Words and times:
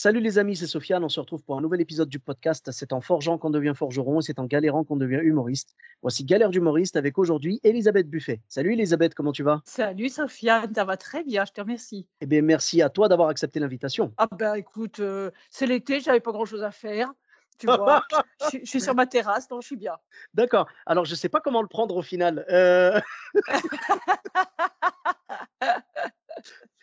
Salut 0.00 0.20
les 0.20 0.38
amis, 0.38 0.54
c'est 0.54 0.68
Sofiane. 0.68 1.02
On 1.02 1.08
se 1.08 1.18
retrouve 1.18 1.42
pour 1.42 1.58
un 1.58 1.60
nouvel 1.60 1.80
épisode 1.80 2.08
du 2.08 2.20
podcast. 2.20 2.70
C'est 2.70 2.92
en 2.92 3.00
forgeant 3.00 3.36
qu'on 3.36 3.50
devient 3.50 3.72
forgeron 3.74 4.20
et 4.20 4.22
c'est 4.22 4.38
en 4.38 4.44
galérant 4.44 4.84
qu'on 4.84 4.94
devient 4.94 5.18
humoriste. 5.20 5.74
Voici 6.02 6.24
Galère 6.24 6.50
d'humoriste 6.50 6.94
avec 6.94 7.18
aujourd'hui 7.18 7.58
Elisabeth 7.64 8.08
Buffet. 8.08 8.40
Salut 8.46 8.74
Elisabeth, 8.74 9.16
comment 9.16 9.32
tu 9.32 9.42
vas? 9.42 9.60
Salut 9.64 10.08
Sofiane, 10.08 10.72
ça 10.72 10.84
va 10.84 10.96
très 10.96 11.24
bien, 11.24 11.44
je 11.44 11.50
te 11.50 11.60
remercie. 11.60 12.06
Eh 12.20 12.26
bien, 12.26 12.42
merci 12.42 12.80
à 12.80 12.90
toi 12.90 13.08
d'avoir 13.08 13.28
accepté 13.28 13.58
l'invitation. 13.58 14.14
Ah 14.18 14.28
ben 14.30 14.54
écoute, 14.54 15.00
euh, 15.00 15.32
c'est 15.50 15.66
l'été, 15.66 15.98
j'avais 15.98 16.20
pas 16.20 16.30
grand 16.30 16.44
chose 16.44 16.62
à 16.62 16.70
faire. 16.70 17.12
Tu 17.58 17.66
vois, 17.66 18.04
je, 18.52 18.58
je 18.62 18.70
suis 18.70 18.80
sur 18.80 18.94
ma 18.94 19.06
terrasse, 19.06 19.48
donc 19.48 19.62
je 19.62 19.66
suis 19.66 19.76
bien. 19.76 19.96
D'accord. 20.32 20.68
Alors, 20.86 21.06
je 21.06 21.10
ne 21.10 21.16
sais 21.16 21.28
pas 21.28 21.40
comment 21.40 21.60
le 21.60 21.66
prendre 21.66 21.96
au 21.96 22.02
final. 22.02 22.46
Euh, 22.50 23.00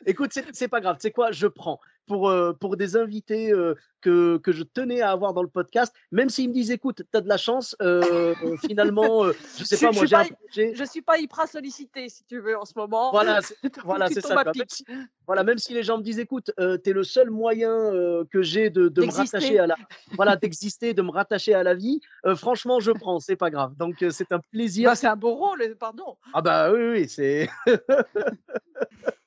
Écoute, 0.05 0.31
c'est 0.33 0.45
c'est 0.53 0.67
pas 0.67 0.81
grave. 0.81 0.97
Tu 0.97 1.03
sais 1.03 1.11
quoi 1.11 1.31
Je 1.31 1.47
prends. 1.47 1.79
Pour, 2.07 2.29
euh, 2.29 2.53
pour 2.53 2.77
des 2.77 2.95
invités 2.97 3.51
euh, 3.51 3.73
que, 3.99 4.37
que 4.37 4.51
je 4.51 4.61
tenais 4.61 5.01
à 5.01 5.09
avoir 5.09 5.33
dans 5.33 5.41
le 5.41 5.47
podcast, 5.49 5.91
même 6.11 6.29
s'ils 6.29 6.49
me 6.49 6.53
disent 6.53 6.69
écoute, 6.69 7.01
tu 7.11 7.17
as 7.17 7.21
de 7.21 7.27
la 7.27 7.37
chance, 7.37 7.75
euh, 7.81 8.35
finalement, 8.67 9.23
je 9.57 9.63
sais 9.63 9.75
Je- 9.75 9.85
pas, 9.87 9.91
moi 9.91 10.05
j'ai. 10.51 10.75
Je 10.75 10.83
suis 10.83 11.01
pas 11.01 11.17
hyper 11.17 11.47
sollicitée, 11.47 12.07
si 12.09 12.23
tu 12.25 12.39
veux, 12.39 12.55
en 12.59 12.65
ce 12.65 12.73
moment. 12.75 13.09
Voilà, 13.09 13.41
c'est 13.41 13.57
voilà, 13.83 14.07
c'est 14.07 14.21
ça. 14.21 14.35
Même, 14.35 14.53
si- 14.67 14.85
voilà, 15.25 15.43
même 15.43 15.57
si 15.57 15.73
les 15.73 15.81
gens 15.81 15.97
me 15.97 16.03
disent 16.03 16.19
écoute, 16.19 16.51
tu 16.55 16.89
es 16.91 16.93
le 16.93 17.03
seul 17.03 17.31
moyen 17.31 17.91
que 18.31 18.43
j'ai 18.43 18.69
de, 18.69 18.87
de 18.87 19.01
me 19.01 19.07
D'exister. 19.07 19.37
rattacher 19.37 19.57
à 19.59 19.65
la. 19.65 19.75
Voilà, 20.11 20.35
d'exister, 20.35 20.93
de 20.93 21.01
me 21.01 21.09
rattacher 21.09 21.55
à 21.55 21.63
la 21.63 21.73
vie, 21.73 22.01
franchement, 22.35 22.79
je 22.79 22.91
prends, 22.91 23.19
c'est 23.19 23.35
pas 23.35 23.49
grave. 23.49 23.73
Donc, 23.77 24.05
c'est 24.11 24.31
un 24.31 24.41
plaisir. 24.51 24.91
Bah, 24.91 24.95
c'est 24.95 25.07
un 25.07 25.15
beau 25.15 25.33
rôle, 25.33 25.75
pardon. 25.79 26.17
Ah 26.35 26.43
bah 26.43 26.71
oui, 26.71 26.87
oui, 26.91 27.09
c'est. 27.09 27.49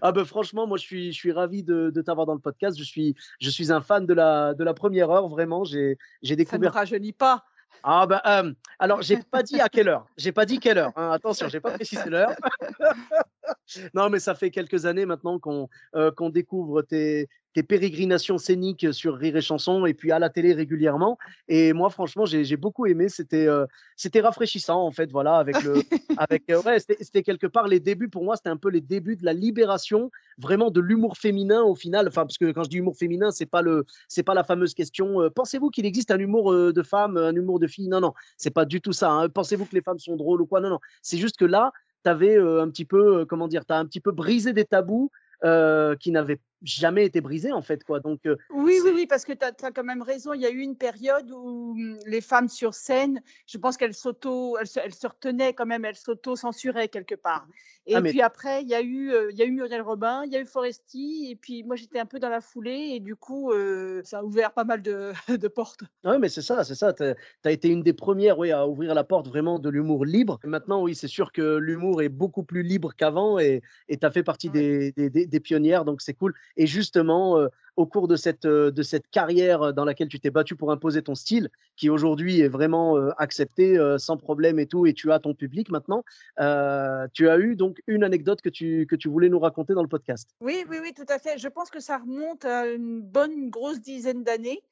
Ah 0.00 0.12
bah 0.12 0.24
franchement, 0.24 0.66
moi 0.66 0.78
je 0.78 0.82
suis, 0.82 1.12
je 1.12 1.16
suis 1.18 1.32
ravi 1.32 1.62
de, 1.62 1.90
de 1.90 2.02
t'avoir 2.02 2.26
dans 2.26 2.34
le 2.34 2.40
podcast. 2.40 2.78
Je 2.78 2.84
suis, 2.84 3.14
je 3.40 3.50
suis 3.50 3.72
un 3.72 3.80
fan 3.80 4.06
de 4.06 4.14
la, 4.14 4.54
de 4.54 4.64
la 4.64 4.74
première 4.74 5.10
heure, 5.10 5.28
vraiment. 5.28 5.64
J'ai, 5.64 5.98
j'ai 6.22 6.34
Ça 6.34 6.34
ne 6.34 6.36
découvert. 6.44 6.72
rajeunit 6.72 7.12
pas. 7.12 7.44
Ah 7.82 8.06
bah 8.06 8.22
euh, 8.26 8.52
alors 8.78 9.02
j'ai 9.02 9.18
pas 9.18 9.42
dit 9.42 9.60
à 9.60 9.68
quelle 9.68 9.88
heure. 9.88 10.06
J'ai 10.16 10.32
pas 10.32 10.46
dit 10.46 10.58
quelle 10.58 10.78
heure. 10.78 10.92
hein. 10.96 11.10
Attention, 11.10 11.48
j'ai 11.48 11.60
pas 11.60 11.72
précisé 11.72 12.08
l'heure. 12.08 12.30
non, 13.94 14.08
mais 14.10 14.18
ça 14.18 14.34
fait 14.34 14.50
quelques 14.50 14.86
années 14.86 15.06
maintenant 15.06 15.38
qu'on 15.38 15.68
euh, 15.94 16.10
qu'on 16.10 16.30
découvre 16.30 16.82
tes, 16.82 17.28
tes 17.56 17.62
pérégrinations 17.62 18.36
scéniques 18.36 18.92
sur 18.92 19.16
Rire 19.16 19.34
et 19.34 19.40
Chanson 19.40 19.86
et 19.86 19.94
puis 19.94 20.12
à 20.12 20.18
la 20.18 20.28
télé 20.28 20.52
régulièrement. 20.52 21.16
Et 21.48 21.72
moi, 21.72 21.88
franchement, 21.88 22.26
j'ai 22.26 22.56
beaucoup 22.58 22.84
aimé. 22.84 23.08
C'était 23.08 23.46
euh, 23.48 23.64
c'était 23.96 24.20
rafraîchissant 24.20 24.82
en 24.82 24.90
fait. 24.90 25.10
Voilà, 25.10 25.36
avec 25.36 25.62
le 25.62 25.76
avec 26.18 26.50
euh, 26.50 26.60
ouais, 26.60 26.78
c'était 26.80 27.22
quelque 27.22 27.46
part 27.46 27.66
les 27.66 27.80
débuts 27.80 28.10
pour 28.10 28.24
moi. 28.24 28.36
C'était 28.36 28.50
un 28.50 28.58
peu 28.58 28.68
les 28.68 28.82
débuts 28.82 29.16
de 29.16 29.24
la 29.24 29.32
libération 29.32 30.10
vraiment 30.36 30.70
de 30.70 30.82
l'humour 30.82 31.16
féminin 31.16 31.62
au 31.62 31.74
final. 31.74 32.06
Enfin, 32.08 32.26
parce 32.26 32.36
que 32.36 32.52
quand 32.52 32.64
je 32.64 32.68
dis 32.68 32.76
humour 32.76 32.98
féminin, 32.98 33.30
c'est 33.30 33.46
pas 33.46 33.62
le 33.62 33.86
c'est 34.06 34.22
pas 34.22 34.34
la 34.34 34.44
fameuse 34.44 34.74
question. 34.74 35.22
euh, 35.22 35.30
Pensez-vous 35.30 35.70
qu'il 35.70 35.86
existe 35.86 36.10
un 36.10 36.18
humour 36.18 36.52
euh, 36.52 36.74
de 36.74 36.82
femme, 36.82 37.16
un 37.16 37.34
humour 37.34 37.58
de 37.58 37.66
fille 37.66 37.88
Non, 37.88 38.00
non, 38.02 38.12
c'est 38.36 38.50
pas 38.52 38.66
du 38.66 38.82
tout 38.82 38.92
ça. 38.92 39.10
hein. 39.10 39.30
Pensez-vous 39.30 39.64
que 39.64 39.74
les 39.74 39.80
femmes 39.80 39.98
sont 39.98 40.16
drôles 40.16 40.42
ou 40.42 40.46
quoi? 40.46 40.60
Non, 40.60 40.68
non. 40.68 40.80
C'est 41.00 41.16
juste 41.16 41.38
que 41.38 41.46
là, 41.46 41.72
tu 42.04 42.10
avais 42.10 42.36
un 42.36 42.68
petit 42.68 42.84
peu, 42.84 43.20
euh, 43.20 43.24
comment 43.24 43.48
dire, 43.48 43.64
tu 43.64 43.72
as 43.72 43.78
un 43.78 43.86
petit 43.86 44.00
peu 44.00 44.12
brisé 44.12 44.52
des 44.52 44.66
tabous 44.66 45.10
euh, 45.44 45.96
qui 45.96 46.12
n'avaient 46.12 46.40
jamais 46.62 47.04
été 47.04 47.20
brisés 47.20 47.52
en 47.52 47.62
fait. 47.62 47.84
quoi. 47.84 48.00
Donc, 48.00 48.20
euh, 48.26 48.36
Oui, 48.50 48.78
oui, 48.84 48.90
oui, 48.94 49.06
parce 49.06 49.24
que 49.24 49.32
tu 49.32 49.44
as, 49.44 49.52
quand 49.70 49.84
même 49.84 50.02
raison. 50.02 50.32
Il 50.32 50.40
y 50.40 50.46
a 50.46 50.50
eu 50.50 50.60
une 50.60 50.76
période 50.76 51.30
où 51.30 51.72
hum, 51.72 51.98
les 52.06 52.20
femmes 52.20 52.48
sur 52.48 52.74
scène, 52.74 53.22
je 53.46 53.58
pense 53.58 53.76
qu'elles 53.76 53.94
s'auto, 53.94 54.56
elles 54.58 54.66
se, 54.66 54.80
elles 54.80 54.94
se 54.94 55.06
retenaient 55.06 55.52
quand 55.54 55.66
même, 55.66 55.84
elles 55.84 55.96
s'auto-censuraient 55.96 56.88
quelque 56.88 57.14
part. 57.14 57.46
Et 57.86 57.94
Ah, 57.94 58.00
mais- 58.00 58.10
puis 58.10 58.20
après, 58.20 58.62
il 58.62 58.68
y 58.68 58.74
a 58.74 58.80
eu, 58.82 59.12
euh, 59.12 59.30
il 59.30 59.38
y 59.38 59.42
a 59.42 59.44
eu 59.44 59.52
Muriel 59.52 59.82
Robin, 59.82 60.24
il 60.24 60.32
y 60.32 60.36
a 60.36 60.40
eu 60.40 60.46
Foresti, 60.46 61.28
et 61.30 61.36
puis 61.36 61.62
moi 61.62 61.76
j'étais 61.76 62.00
un 62.00 62.06
peu 62.06 62.18
dans 62.18 62.28
la 62.28 62.40
foulée, 62.40 62.94
et 62.94 63.00
du 63.00 63.14
coup, 63.14 63.52
euh, 63.52 64.00
ça 64.04 64.18
a 64.18 64.22
ouvert 64.24 64.52
pas 64.52 64.64
mal 64.64 64.82
de, 64.82 65.12
de 65.40 65.48
portes. 65.48 65.84
Oui, 66.04 66.18
mais 66.18 66.28
c'est 66.28 66.42
ça, 66.42 66.64
c'est 66.64 66.74
ça. 66.74 66.92
Tu 66.92 67.04
as, 67.04 67.50
été 67.52 67.68
une 67.68 67.82
des 67.82 67.92
premières 67.92 68.38
oui, 68.38 68.50
à 68.50 68.66
ouvrir 68.66 68.94
la 68.94 69.04
porte 69.04 69.28
vraiment 69.28 69.58
de 69.58 69.68
l'humour 69.70 70.04
libre. 70.04 70.40
Maintenant, 70.44 70.82
oui, 70.82 70.94
c'est 70.94 71.08
sûr 71.08 71.30
que 71.32 71.56
l'humour 71.58 72.02
est 72.02 72.08
beaucoup 72.08 72.42
plus 72.42 72.62
libre 72.62 72.92
qu'avant 72.96 73.38
et 73.38 73.62
tu 73.88 73.98
as 74.04 74.10
fait 74.10 74.22
partie 74.24 74.50
des, 74.50 74.92
des- 74.92 75.10
des- 75.10 75.26
des 75.26 75.40
pionnières, 75.40 75.84
donc 75.84 76.02
c'est 76.02 76.14
cool. 76.14 76.34
Et 76.56 76.66
justement, 76.66 77.38
euh, 77.38 77.48
au 77.76 77.86
cours 77.86 78.08
de 78.08 78.16
cette, 78.16 78.46
euh, 78.46 78.70
de 78.70 78.82
cette 78.82 79.08
carrière 79.08 79.74
dans 79.74 79.84
laquelle 79.84 80.08
tu 80.08 80.18
t'es 80.18 80.30
battu 80.30 80.56
pour 80.56 80.72
imposer 80.72 81.02
ton 81.02 81.14
style, 81.14 81.50
qui 81.76 81.90
aujourd'hui 81.90 82.40
est 82.40 82.48
vraiment 82.48 82.96
euh, 82.96 83.10
accepté 83.18 83.76
euh, 83.78 83.98
sans 83.98 84.16
problème 84.16 84.58
et 84.58 84.66
tout, 84.66 84.86
et 84.86 84.94
tu 84.94 85.12
as 85.12 85.18
ton 85.18 85.34
public 85.34 85.70
maintenant, 85.70 86.02
euh, 86.40 87.06
tu 87.12 87.28
as 87.28 87.38
eu 87.38 87.56
donc 87.56 87.82
une 87.86 88.04
anecdote 88.04 88.40
que 88.40 88.48
tu, 88.48 88.86
que 88.86 88.96
tu 88.96 89.08
voulais 89.08 89.28
nous 89.28 89.38
raconter 89.38 89.74
dans 89.74 89.82
le 89.82 89.88
podcast. 89.88 90.30
Oui, 90.40 90.64
oui, 90.70 90.78
oui, 90.80 90.92
tout 90.94 91.04
à 91.08 91.18
fait. 91.18 91.38
Je 91.38 91.48
pense 91.48 91.70
que 91.70 91.80
ça 91.80 91.98
remonte 91.98 92.44
à 92.44 92.66
une 92.66 93.02
bonne 93.02 93.50
grosse 93.50 93.80
dizaine 93.80 94.24
d'années. 94.24 94.62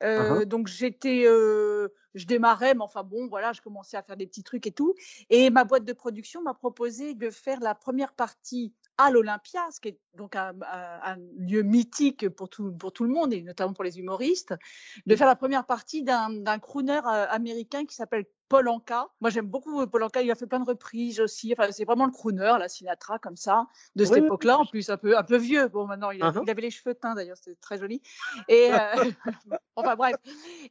Uh-huh. 0.00 0.06
Euh, 0.06 0.44
donc 0.44 0.68
j'étais, 0.68 1.24
euh, 1.26 1.88
je 2.14 2.24
démarrais, 2.24 2.74
mais 2.74 2.82
enfin 2.82 3.02
bon, 3.02 3.26
voilà, 3.26 3.52
je 3.52 3.60
commençais 3.60 3.96
à 3.96 4.02
faire 4.02 4.16
des 4.16 4.26
petits 4.26 4.44
trucs 4.44 4.66
et 4.66 4.70
tout. 4.70 4.94
Et 5.28 5.50
ma 5.50 5.64
boîte 5.64 5.84
de 5.84 5.92
production 5.92 6.40
m'a 6.42 6.54
proposé 6.54 7.14
de 7.14 7.30
faire 7.30 7.58
la 7.60 7.74
première 7.74 8.12
partie 8.12 8.72
à 8.98 9.10
l'Olympia, 9.10 9.66
ce 9.70 9.80
qui 9.80 9.88
est 9.88 10.00
donc 10.14 10.36
un, 10.36 10.52
lieu 11.38 11.62
mythique 11.62 12.28
pour 12.28 12.48
tout, 12.48 12.72
pour 12.72 12.92
tout 12.92 13.04
le 13.04 13.10
monde 13.10 13.32
et 13.32 13.42
notamment 13.42 13.72
pour 13.72 13.84
les 13.84 13.98
humoristes, 13.98 14.54
de 15.06 15.16
faire 15.16 15.28
la 15.28 15.36
première 15.36 15.64
partie 15.64 16.02
d'un 16.02 16.30
d'un 16.30 16.58
crooner 16.58 17.00
euh, 17.06 17.26
américain 17.30 17.86
qui 17.86 17.94
s'appelle 17.94 18.26
Paul 18.48 18.68
Anka. 18.68 19.08
Moi 19.20 19.30
j'aime 19.30 19.46
beaucoup 19.46 19.80
euh, 19.80 19.86
Paul 19.86 20.02
Anka, 20.02 20.22
il 20.22 20.30
a 20.30 20.34
fait 20.34 20.46
plein 20.46 20.60
de 20.60 20.64
reprises 20.66 21.20
aussi. 21.20 21.52
Enfin, 21.56 21.70
c'est 21.72 21.84
vraiment 21.84 22.06
le 22.06 22.12
crooner, 22.12 22.56
la 22.58 22.68
Sinatra 22.68 23.18
comme 23.18 23.36
ça, 23.36 23.66
de 23.96 24.04
cette 24.04 24.14
Oui, 24.14 24.20
oui, 24.20 24.26
époque-là, 24.26 24.58
en 24.58 24.66
plus 24.66 24.88
un 24.90 24.96
peu, 24.96 25.16
un 25.18 25.22
peu 25.22 25.36
vieux. 25.36 25.68
Bon, 25.68 25.86
maintenant 25.86 26.10
il, 26.10 26.22
a- 26.22 26.28
Uh-huh. 26.30 26.42
il 26.42 26.50
avait 26.50 26.62
les 26.62 26.70
cheveux 26.70 26.94
teints 26.94 27.14
d'ailleurs, 27.14 27.36
c'était 27.36 27.56
très 27.60 27.78
joli. 27.78 28.02
Et 28.48 28.70
euh, 28.72 28.76
enfin 29.76 29.96
bref. 29.96 30.16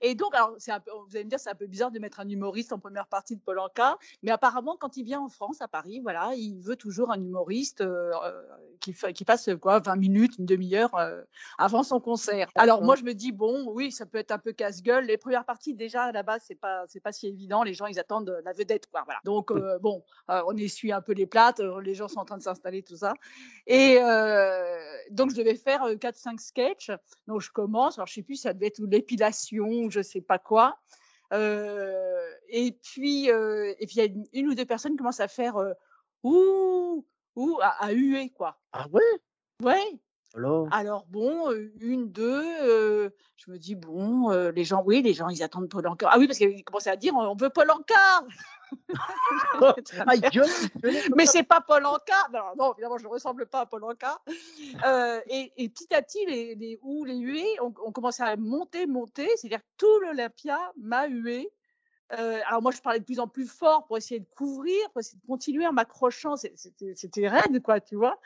Et 0.02 0.14
donc, 0.16 0.36
alors, 0.36 0.54
c'est 0.60 0.72
un 0.72 0.80
peu, 0.80 0.92
vous 0.92 1.16
allez 1.16 1.24
me 1.26 1.30
dire, 1.30 1.40
c'est 1.40 1.50
un 1.50 1.56
peu 1.56 1.66
bizarre 1.68 1.92
de 1.92 2.00
mettre 2.00 2.20
un 2.20 2.30
humoriste 2.30 2.74
en 2.74 2.80
première 2.80 3.08
partie 3.08 3.36
de 3.36 3.42
Paul 3.42 3.58
Anka, 3.60 3.98
mais 4.24 4.32
apparemment, 4.32 4.78
quand 4.80 4.98
il 4.98 5.04
vient 5.04 5.20
en 5.22 5.30
France, 5.30 5.62
à 5.62 5.68
Paris, 5.68 6.00
voilà, 6.02 6.32
il 6.36 6.60
veut 6.62 6.76
toujours 6.76 7.12
un 7.12 7.20
humoriste 7.20 7.82
euh, 7.82 8.12
qui, 8.80 9.26
passe 9.26 9.50
quoi, 9.62 9.80
20 9.80 9.96
minutes, 9.96 10.38
une 10.38 10.46
demi-heure 10.46 10.94
euh, 10.96 11.22
avant 11.58 11.84
son 11.84 12.00
concert. 12.00 12.50
Alors 12.56 12.84
moi, 12.84 12.96
je 12.96 13.04
me 13.04 13.14
dis 13.14 13.32
bon, 13.32 13.66
oui, 13.72 13.92
ça 13.92 14.06
peut 14.06 14.18
être 14.18 14.32
un 14.32 14.38
peu 14.40 14.52
casse-gueule. 14.54 15.06
Les 15.06 15.18
premières 15.18 15.46
parties, 15.46 15.74
déjà 15.74 16.04
à 16.04 16.12
la 16.12 16.24
base, 16.24 16.44
c'est 16.46 16.56
pas, 16.60 16.84
c'est 16.88 17.00
pas 17.00 17.12
si 17.12 17.28
évident. 17.28 17.64
Les 17.68 17.74
gens, 17.74 17.86
ils 17.86 18.00
attendent 18.00 18.30
euh, 18.30 18.42
la 18.44 18.54
vedette, 18.54 18.88
quoi. 18.88 19.04
Voilà. 19.06 19.20
Donc 19.24 19.52
euh, 19.52 19.78
bon, 19.80 20.04
euh, 20.30 20.42
on 20.48 20.56
essuie 20.58 20.92
un 20.92 21.02
peu 21.02 21.14
les 21.14 21.28
plates, 21.28 21.60
les 21.60 21.94
gens 21.94 22.08
sont 22.08 22.20
en 22.20 22.26
train 22.26 22.38
de 22.38 22.44
s'installer, 22.44 22.82
tout 22.82 22.96
ça. 22.96 23.14
Et 23.66 23.98
euh, 24.02 24.78
donc 25.12 25.32
je 25.32 25.36
devais 25.36 25.56
faire 25.56 25.82
4-5 25.86 26.40
sketchs. 26.40 26.92
Donc 27.28 27.42
je 27.42 27.52
commence, 27.52 27.98
alors 27.98 28.08
je 28.08 28.14
sais 28.14 28.24
plus, 28.24 28.36
ça 28.36 28.54
devait 28.54 28.68
être 28.68 28.80
l'épilation 28.80 29.90
je 29.90 30.02
sais 30.02 30.22
pas 30.22 30.40
quoi. 30.40 30.78
Et 31.32 32.78
puis, 32.82 33.26
et 33.28 33.86
puis 33.86 33.96
il 33.96 33.98
y 33.98 34.02
a 34.02 34.06
une, 34.06 34.26
une 34.34 34.48
ou 34.48 34.56
deux 34.56 34.66
personnes 34.66 34.94
qui 34.94 34.98
commencent 34.98 35.20
à 35.20 35.28
faire 35.28 35.56
ouh, 36.24 37.06
ouh, 37.36 37.60
à, 37.62 37.86
à 37.86 37.92
huer 37.92 38.30
quoi. 38.30 38.58
Ah 38.72 38.88
ouais? 38.92 39.02
Ouais. 39.62 40.00
Alors, 40.38 40.68
Alors 40.72 41.06
bon, 41.10 41.52
euh, 41.52 41.74
une, 41.80 42.12
deux, 42.12 42.44
euh, 42.62 43.10
je 43.38 43.50
me 43.50 43.58
dis 43.58 43.74
bon, 43.74 44.32
euh, 44.32 44.52
les 44.52 44.64
gens, 44.64 44.84
oui, 44.86 45.02
les 45.02 45.14
gens, 45.14 45.30
ils 45.30 45.42
attendent 45.42 45.68
Paul 45.68 45.88
Anka. 45.88 46.08
Ah 46.12 46.20
oui, 46.20 46.28
parce 46.28 46.38
qu'ils 46.38 46.64
commençaient 46.64 46.92
à 46.92 46.96
dire 46.96 47.16
on 47.16 47.36
veut 47.36 47.50
Paul 47.50 47.72
Anka. 47.72 48.24
ah, 50.06 50.14
Mais 51.16 51.26
c'est 51.26 51.44
pas 51.44 51.62
Paul 51.62 51.86
Anka. 51.86 52.28
Non, 52.32 52.40
non, 52.56 52.74
évidemment, 52.74 53.00
je 53.00 53.06
ne 53.06 53.10
ressemble 53.10 53.48
pas 53.48 53.62
à 53.62 53.66
Paul 53.66 53.84
Anka. 53.84 54.20
Et, 55.28 55.54
et 55.58 55.70
petit 55.70 55.92
à 55.94 56.04
petit, 56.04 56.24
les, 56.28 56.54
les 56.54 56.78
ou 56.84 57.04
les 57.04 57.18
huées 57.18 57.60
ont, 57.62 57.74
ont 57.84 57.92
commencé 57.92 58.22
à 58.22 58.36
monter, 58.36 58.86
monter. 58.86 59.30
C'est-à-dire 59.38 59.62
tout 59.78 60.00
l'Olympia 60.02 60.60
m'a 60.78 61.08
hué. 61.08 61.50
Euh, 62.14 62.40
alors 62.46 62.62
moi, 62.62 62.72
je 62.72 62.82
parlais 62.82 63.00
de 63.00 63.06
plus 63.06 63.20
en 63.20 63.28
plus 63.28 63.48
fort 63.48 63.86
pour 63.86 63.98
essayer 63.98 64.20
de 64.20 64.30
couvrir, 64.36 64.90
pour 64.92 65.02
essayer 65.02 65.20
de 65.20 65.28
continuer 65.28 65.68
en 65.68 65.74
m'accrochant. 65.74 66.36
C'était 66.38 67.28
raide, 67.28 67.62
quoi, 67.62 67.80
tu 67.80 67.96
vois? 67.96 68.20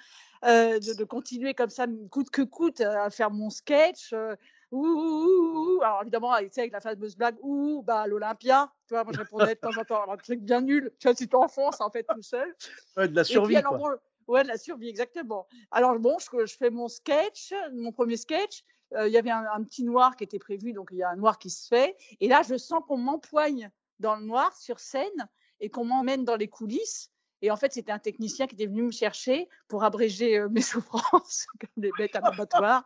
Euh, 0.45 0.79
de, 0.79 0.93
de 0.93 1.03
continuer 1.03 1.53
comme 1.53 1.69
ça, 1.69 1.85
coûte 2.09 2.29
que 2.29 2.41
coûte, 2.41 2.81
à 2.81 3.09
faire 3.09 3.31
mon 3.31 3.49
sketch. 3.49 4.13
euh, 4.13 4.35
ouh, 4.71 4.85
ouh, 4.85 5.25
ouh, 5.25 5.77
ouh. 5.77 5.81
Alors 5.83 6.01
évidemment, 6.01 6.35
tu 6.37 6.49
sais, 6.51 6.61
avec 6.61 6.73
la 6.73 6.81
fameuse 6.81 7.15
blague, 7.15 7.37
ouh, 7.41 7.81
bah, 7.83 8.07
l'Olympia. 8.07 8.71
Tu 8.87 8.93
vois, 8.93 9.03
moi, 9.03 9.13
je 9.13 9.19
répondais 9.19 9.55
de 9.55 9.59
temps 9.59 9.77
en 9.77 9.83
temps, 9.83 10.11
un 10.11 10.17
truc 10.17 10.41
bien 10.41 10.61
nul. 10.61 10.91
Tu 10.99 11.07
vois, 11.07 11.15
tu 11.15 11.27
t'enfonces, 11.27 11.81
en 11.81 11.89
fait, 11.89 12.03
tout 12.03 12.21
seul. 12.21 12.55
Ouais, 12.97 13.07
de 13.07 13.15
la 13.15 13.23
puis, 13.23 13.33
survie, 13.33 13.55
alors, 13.55 13.77
quoi. 13.77 13.91
bon, 13.91 13.97
Ouais, 14.27 14.43
de 14.43 14.47
la 14.47 14.57
survie, 14.57 14.87
exactement. 14.87 15.47
Alors 15.71 15.97
bon, 15.99 16.17
je, 16.19 16.45
je 16.45 16.55
fais 16.55 16.69
mon 16.69 16.87
sketch, 16.87 17.53
mon 17.73 17.91
premier 17.91 18.17
sketch. 18.17 18.63
Euh, 18.93 19.07
Il 19.07 19.13
y 19.13 19.17
avait 19.17 19.31
un, 19.31 19.45
un 19.53 19.63
petit 19.63 19.83
noir 19.83 20.15
qui 20.15 20.23
était 20.23 20.39
prévu, 20.39 20.73
donc 20.73 20.89
il 20.91 20.97
y 20.97 21.03
a 21.03 21.09
un 21.09 21.15
noir 21.15 21.38
qui 21.39 21.49
se 21.49 21.67
fait. 21.67 21.95
Et 22.19 22.27
là, 22.27 22.41
je 22.43 22.57
sens 22.57 22.81
qu'on 22.88 22.97
m'empoigne 22.97 23.71
dans 23.99 24.15
le 24.15 24.23
noir 24.23 24.55
sur 24.55 24.79
scène 24.79 25.27
et 25.59 25.69
qu'on 25.69 25.85
m'emmène 25.85 26.23
dans 26.25 26.35
les 26.35 26.47
coulisses. 26.47 27.11
Et 27.43 27.49
en 27.49 27.55
fait, 27.55 27.73
c'était 27.73 27.91
un 27.91 27.97
technicien 27.99 28.45
qui 28.45 28.53
était 28.55 28.67
venu 28.67 28.83
me 28.83 28.91
chercher 28.91 29.49
pour 29.67 29.83
abréger 29.83 30.38
euh, 30.38 30.49
mes 30.49 30.61
souffrances, 30.61 31.47
comme 31.59 31.69
des 31.77 31.91
bêtes 31.97 32.15
à 32.15 32.21
l'abattoir. 32.21 32.83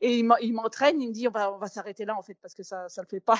Et 0.00 0.18
il 0.18 0.24
m'en- 0.24 0.36
il 0.36 0.52
m'entraîne, 0.52 1.00
il 1.00 1.08
me 1.08 1.12
dit 1.14 1.28
on 1.28 1.30
va, 1.30 1.50
on 1.52 1.58
va 1.58 1.66
s'arrêter 1.68 2.04
là 2.04 2.16
en 2.16 2.22
fait 2.22 2.36
parce 2.42 2.54
que 2.54 2.62
ça 2.62 2.84
ne 2.84 3.02
le 3.02 3.08
fait 3.08 3.20
pas. 3.20 3.38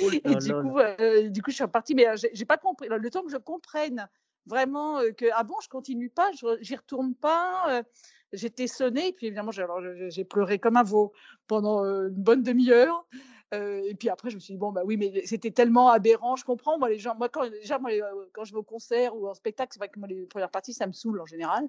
Oh 0.00 0.10
Et 0.24 0.34
du 0.36 0.52
coup, 0.62 0.78
euh, 0.78 1.28
du 1.28 1.42
coup, 1.42 1.50
je 1.50 1.56
suis 1.56 1.64
repartie, 1.64 1.94
mais 1.94 2.06
j'ai 2.32 2.44
pas 2.44 2.56
compris. 2.58 2.88
Le 2.88 3.10
temps 3.10 3.22
que 3.24 3.30
je 3.30 3.36
comprenne 3.36 4.08
vraiment 4.46 4.98
euh, 4.98 5.10
que 5.12 5.26
ah 5.34 5.42
bon, 5.42 5.54
je 5.62 5.68
continue 5.68 6.10
pas, 6.10 6.30
j'y 6.60 6.76
retourne 6.76 7.14
pas. 7.14 7.82
J'étais 8.32 8.66
sonnée, 8.66 9.12
puis 9.12 9.26
évidemment, 9.26 9.50
j'ai 9.50 10.24
pleuré 10.24 10.58
comme 10.58 10.76
un 10.76 10.82
veau 10.82 11.12
pendant 11.46 11.84
euh, 11.84 12.08
une 12.08 12.22
bonne 12.22 12.42
demi-heure. 12.42 13.06
Euh, 13.52 13.82
et 13.84 13.94
puis 13.94 14.08
après, 14.08 14.30
je 14.30 14.36
me 14.36 14.40
suis 14.40 14.54
dit, 14.54 14.58
bon, 14.58 14.70
bah 14.70 14.82
oui, 14.84 14.96
mais 14.96 15.26
c'était 15.26 15.50
tellement 15.50 15.88
aberrant, 15.88 16.36
je 16.36 16.44
comprends. 16.44 16.78
Moi, 16.78 16.88
les 16.88 16.98
gens, 16.98 17.16
moi, 17.16 17.28
quand, 17.28 17.48
déjà, 17.50 17.78
moi, 17.78 17.90
quand 18.32 18.44
je 18.44 18.52
vais 18.52 18.58
au 18.58 18.62
concert 18.62 19.16
ou 19.16 19.26
en 19.28 19.34
spectacle, 19.34 19.70
c'est 19.72 19.78
vrai 19.80 19.88
que 19.88 19.98
moi, 19.98 20.06
les 20.08 20.24
premières 20.26 20.50
parties, 20.50 20.72
ça 20.72 20.86
me 20.86 20.92
saoule 20.92 21.20
en 21.20 21.26
général. 21.26 21.68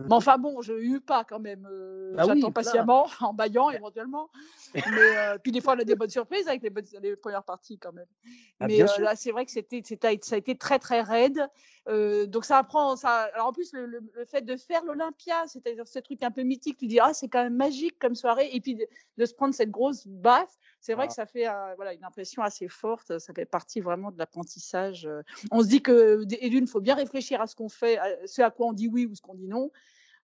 Mais 0.00 0.14
enfin, 0.14 0.38
bon, 0.38 0.62
je 0.62 0.72
eu 0.72 0.98
pas 1.00 1.24
quand 1.24 1.38
même. 1.40 1.68
euh, 1.70 2.14
Bah 2.16 2.24
oui, 2.26 2.40
J'attends 2.40 2.50
patiemment, 2.52 3.06
en 3.20 3.34
baillant 3.34 3.68
éventuellement. 3.70 4.30
Mais 4.74 4.82
euh, 5.18 5.36
puis 5.38 5.52
des 5.52 5.60
fois, 5.60 5.74
on 5.76 5.78
a 5.78 5.84
des 5.84 5.94
bonnes 5.94 6.08
surprises 6.08 6.48
avec 6.48 6.62
les, 6.62 6.70
bonnes, 6.70 6.86
les 7.02 7.16
premières 7.16 7.42
parties 7.44 7.78
quand 7.78 7.92
même. 7.92 8.06
Ah, 8.60 8.66
Mais 8.66 8.78
là, 8.78 9.14
c'est 9.14 9.30
vrai 9.30 9.44
que 9.44 9.50
c'était, 9.52 9.82
ça 10.22 10.36
a 10.36 10.38
été 10.38 10.56
très, 10.56 10.78
très 10.78 11.02
raide. 11.02 11.46
Donc, 11.86 12.44
ça 12.46 12.58
apprend. 12.58 12.96
Ça... 12.96 13.28
Alors, 13.34 13.48
en 13.48 13.52
plus, 13.52 13.72
le, 13.74 13.84
le- 13.86 14.00
le 14.14 14.24
fait 14.24 14.40
de 14.42 14.56
faire 14.56 14.84
l'Olympia, 14.84 15.46
c'est-à-dire 15.46 15.86
ce 15.86 15.98
truc 15.98 16.22
un 16.22 16.30
peu 16.30 16.42
mythique, 16.42 16.78
tu 16.78 16.86
dis, 16.86 16.98
ah, 17.00 17.12
c'est 17.12 17.28
quand 17.28 17.42
même 17.42 17.56
magique 17.56 17.98
comme 17.98 18.14
soirée. 18.14 18.48
Et 18.52 18.60
puis, 18.60 18.76
de, 18.76 18.86
de 19.18 19.24
se 19.26 19.34
prendre 19.34 19.52
cette 19.54 19.70
grosse 19.70 20.06
baffe, 20.06 20.56
c'est 20.80 20.94
vrai 20.94 21.04
Ah. 21.04 21.08
que 21.08 21.14
ça 21.14 21.26
fait 21.26 21.46
voilà, 21.76 21.92
une 21.94 22.04
impression 22.04 22.42
assez 22.42 22.68
forte. 22.68 23.18
Ça 23.18 23.32
fait 23.34 23.44
partie 23.44 23.80
vraiment 23.80 24.10
de 24.10 24.18
l'apprentissage. 24.18 25.08
On 25.50 25.62
se 25.62 25.68
dit 25.68 25.82
que, 25.82 26.24
et 26.40 26.48
d'une, 26.50 26.64
il 26.64 26.70
faut 26.70 26.80
bien 26.80 26.94
réfléchir 26.94 27.40
à 27.40 27.46
ce 27.46 27.54
qu'on 27.54 27.68
fait, 27.68 27.98
à 27.98 28.26
ce 28.26 28.42
à 28.42 28.50
quoi 28.50 28.66
on 28.68 28.72
dit 28.72 28.88
oui 28.88 29.06
ou 29.06 29.14
ce 29.14 29.20
qu'on 29.22 29.34
dit 29.34 29.46
non. 29.48 29.70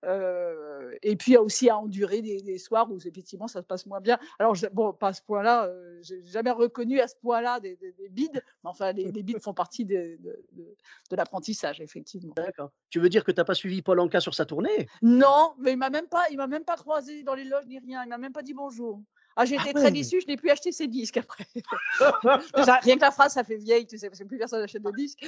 Euh, 0.05 0.95
et 1.03 1.17
puis 1.17 1.37
aussi 1.37 1.69
à 1.71 1.79
endurer 1.79 2.21
des, 2.23 2.41
des 2.43 2.59
soirs 2.59 2.91
où 2.93 2.99
effectivement 2.99 3.49
ça 3.49 3.61
se 3.63 3.67
passe 3.67 3.87
moins 3.87 4.01
bien. 4.01 4.19
Alors, 4.39 4.55
je- 4.55 4.67
bon, 4.69 4.93
pas 4.93 5.09
à 5.09 5.13
ce 5.15 5.23
point-là, 5.23 5.67
euh, 5.67 5.99
j'ai 6.03 6.23
jamais 6.25 6.51
reconnu 6.51 7.01
à 7.01 7.09
ce 7.09 7.17
point-là 7.17 7.61
des, 7.61 7.77
des- 7.77 7.93
des 7.93 8.09
bides, 8.11 8.43
mais 8.63 8.71
enfin, 8.71 8.93
les, 8.93 9.11
les 9.11 9.23
bides 9.23 9.41
font 9.41 9.55
partie 9.55 9.85
de, 9.85 10.17
de- 10.21 10.45
de- 10.53 10.77
de 11.11 11.17
l'apprentissage, 11.17 11.81
effectivement. 11.81 12.35
D'accord. 12.37 12.71
Tu 12.91 13.01
veux 13.01 13.09
dire 13.09 13.25
que 13.25 13.33
tu 13.33 13.39
n'as 13.41 13.45
pas 13.45 13.55
suivi 13.55 13.83
Paul 13.83 13.99
Anka 13.99 14.21
sur 14.21 14.35
sa 14.35 14.45
tournée? 14.45 14.87
Non, 15.03 15.55
mais 15.59 15.73
il 15.73 15.79
m'a 15.79 15.91
même 15.91 16.09
pas, 16.09 16.25
il 16.31 16.37
m'a 16.37 16.47
même 16.47 16.65
pas 16.65 16.77
croisé 16.77 17.23
dans 17.23 17.35
les 17.35 17.45
loges 17.45 17.67
ni 17.67 17.79
rien, 17.79 18.05
il 18.05 18.09
m'a 18.09 18.19
même 18.19 18.33
pas 18.35 18.43
dit 18.43 18.55
bonjour. 18.55 19.03
Ah, 19.39 19.45
j'ai 19.45 19.57
Ah 19.59 19.65
ouais. 19.67 19.73
très 19.75 19.91
déçue, 19.91 20.21
je 20.23 20.27
n'ai 20.27 20.37
plus 20.37 20.49
acheté 20.51 20.73
ses 20.73 20.87
disques 20.87 21.19
après. 21.19 21.45
Déjà, 22.57 22.77
rien 22.77 22.97
que 22.97 23.03
la 23.03 23.11
phrase, 23.11 23.35
ça 23.35 23.45
fait 23.45 23.57
vieille, 23.57 23.87
tu 23.87 23.99
sais, 23.99 24.09
parce 24.09 24.19
que 24.21 24.25
plus 24.25 24.39
personne 24.39 24.61
n'achète 24.61 24.83
de 24.83 24.91
disques. 24.97 25.25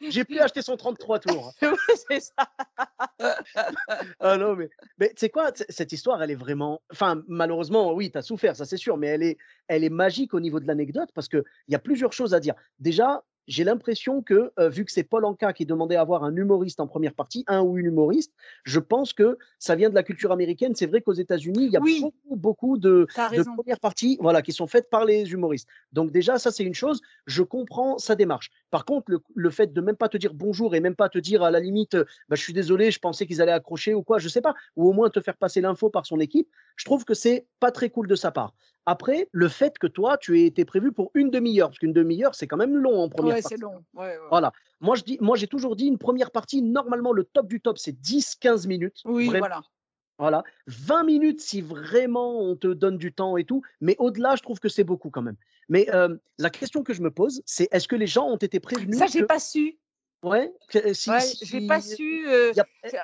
J'ai 0.00 0.24
pu 0.24 0.38
acheter 0.38 0.60
son 0.60 0.76
33 0.76 1.18
tours. 1.20 1.52
C'est 2.08 2.20
ça. 2.20 2.48
Ah 4.20 4.36
non, 4.36 4.54
mais, 4.54 4.68
mais 4.98 5.08
tu 5.08 5.14
sais 5.18 5.30
quoi, 5.30 5.50
cette 5.68 5.92
histoire, 5.92 6.22
elle 6.22 6.30
est 6.30 6.34
vraiment. 6.36 6.82
Enfin, 6.92 7.22
malheureusement, 7.26 7.92
oui, 7.94 8.10
tu 8.10 8.18
as 8.18 8.22
souffert, 8.22 8.54
ça 8.56 8.64
c'est 8.64 8.76
sûr, 8.76 8.96
mais 8.96 9.08
elle 9.08 9.22
est, 9.22 9.38
elle 9.68 9.84
est 9.84 9.90
magique 9.90 10.34
au 10.34 10.40
niveau 10.40 10.60
de 10.60 10.66
l'anecdote 10.66 11.10
parce 11.14 11.28
qu'il 11.28 11.44
y 11.68 11.74
a 11.74 11.78
plusieurs 11.78 12.12
choses 12.12 12.34
à 12.34 12.40
dire. 12.40 12.54
Déjà, 12.78 13.22
j'ai 13.46 13.64
l'impression 13.64 14.22
que, 14.22 14.52
euh, 14.58 14.68
vu 14.68 14.84
que 14.84 14.92
c'est 14.92 15.02
Paul 15.04 15.24
Anka 15.24 15.52
qui 15.52 15.66
demandait 15.66 15.96
à 15.96 16.00
avoir 16.00 16.24
un 16.24 16.34
humoriste 16.34 16.80
en 16.80 16.86
première 16.86 17.14
partie, 17.14 17.44
un 17.46 17.62
ou 17.62 17.76
une 17.78 17.86
humoriste, 17.86 18.32
je 18.64 18.80
pense 18.80 19.12
que 19.12 19.38
ça 19.58 19.74
vient 19.74 19.90
de 19.90 19.94
la 19.94 20.02
culture 20.02 20.32
américaine. 20.32 20.74
C'est 20.74 20.86
vrai 20.86 21.02
qu'aux 21.02 21.12
États-Unis, 21.12 21.66
il 21.66 21.70
y 21.72 21.76
a 21.76 21.80
Oui. 21.80 21.96
beaucoup, 21.98 22.36
beaucoup 22.36 22.78
de, 22.78 23.08
de 23.34 23.42
premières 23.54 23.80
parties 23.80 24.18
voilà, 24.20 24.42
qui 24.42 24.52
sont 24.52 24.66
faites 24.66 24.88
par 24.90 25.04
les 25.04 25.32
humoristes. 25.32 25.68
Donc 25.92 26.10
déjà, 26.10 26.38
ça 26.38 26.50
c'est 26.50 26.64
une 26.64 26.74
chose, 26.74 27.00
je 27.26 27.42
comprends 27.42 27.98
sa 27.98 28.14
démarche. 28.14 28.50
Par 28.70 28.84
contre, 28.84 29.10
le, 29.10 29.18
le 29.34 29.50
fait 29.50 29.72
de 29.72 29.80
même 29.80 29.96
pas 29.96 30.08
te 30.08 30.16
dire 30.16 30.34
bonjour 30.34 30.74
et 30.74 30.80
même 30.80 30.96
pas 30.96 31.08
te 31.08 31.18
dire 31.18 31.42
à 31.42 31.50
la 31.50 31.60
limite, 31.60 31.96
bah, 31.96 32.36
je 32.36 32.42
suis 32.42 32.52
désolé, 32.52 32.90
je 32.90 32.98
pensais 32.98 33.26
qu'ils 33.26 33.42
allaient 33.42 33.52
accrocher 33.52 33.94
ou 33.94 34.02
quoi, 34.02 34.18
je 34.18 34.28
sais 34.28 34.40
pas, 34.40 34.54
ou 34.76 34.88
au 34.88 34.92
moins 34.92 35.10
te 35.10 35.20
faire 35.20 35.36
passer 35.36 35.60
l'info 35.60 35.90
par 35.90 36.06
son 36.06 36.20
équipe, 36.20 36.48
je 36.76 36.84
trouve 36.84 37.04
que 37.04 37.14
c'est 37.14 37.46
pas 37.60 37.70
très 37.70 37.90
cool 37.90 38.06
de 38.08 38.14
sa 38.14 38.30
part. 38.30 38.54
Après, 38.86 39.28
le 39.32 39.48
fait 39.48 39.78
que 39.78 39.86
toi, 39.86 40.18
tu 40.18 40.38
aies 40.40 40.46
été 40.46 40.64
prévu 40.64 40.92
pour 40.92 41.10
une 41.14 41.30
demi-heure, 41.30 41.68
parce 41.68 41.78
qu'une 41.78 41.92
demi-heure, 41.94 42.34
c'est 42.34 42.46
quand 42.46 42.56
même 42.58 42.76
long 42.76 43.00
en 43.02 43.08
première 43.08 43.36
Ouais, 43.36 43.42
partie. 43.42 43.56
c'est 43.56 43.62
long. 43.62 43.82
Ouais, 43.94 44.08
ouais. 44.08 44.18
Voilà. 44.28 44.52
Moi, 44.80 44.94
je 44.96 45.02
dis, 45.04 45.16
moi, 45.20 45.36
j'ai 45.36 45.46
toujours 45.46 45.74
dit 45.76 45.86
une 45.86 45.98
première 45.98 46.30
partie, 46.30 46.60
normalement, 46.60 47.12
le 47.12 47.24
top 47.24 47.46
du 47.46 47.60
top, 47.60 47.78
c'est 47.78 47.92
10-15 47.98 48.66
minutes. 48.66 49.00
Oui, 49.06 49.24
Vraiment, 49.26 49.38
voilà. 49.38 49.62
voilà. 50.18 50.44
20 50.66 51.04
minutes 51.04 51.40
si 51.40 51.62
vraiment 51.62 52.40
on 52.40 52.56
te 52.56 52.66
donne 52.66 52.98
du 52.98 53.12
temps 53.12 53.36
et 53.38 53.44
tout. 53.44 53.62
Mais 53.80 53.96
au-delà, 53.98 54.36
je 54.36 54.42
trouve 54.42 54.60
que 54.60 54.68
c'est 54.68 54.84
beaucoup 54.84 55.08
quand 55.10 55.22
même. 55.22 55.36
Mais 55.70 55.88
euh, 55.94 56.14
la 56.38 56.50
question 56.50 56.82
que 56.82 56.92
je 56.92 57.00
me 57.00 57.10
pose, 57.10 57.42
c'est 57.46 57.68
est-ce 57.72 57.88
que 57.88 57.96
les 57.96 58.06
gens 58.06 58.26
ont 58.28 58.36
été 58.36 58.60
prévenus 58.60 58.98
Ça, 58.98 59.06
j'ai 59.06 59.20
que- 59.20 59.26
pas 59.26 59.38
su. 59.38 59.78
Ouais, 60.24 60.50
si, 60.94 61.10
Ouais, 61.10 61.20
si- 61.20 61.44
j'ai 61.44 61.66
pas 61.66 61.80
su. 61.82 62.26
euh, 62.26 62.52
a- 62.56 62.88
c'est- 62.88 62.98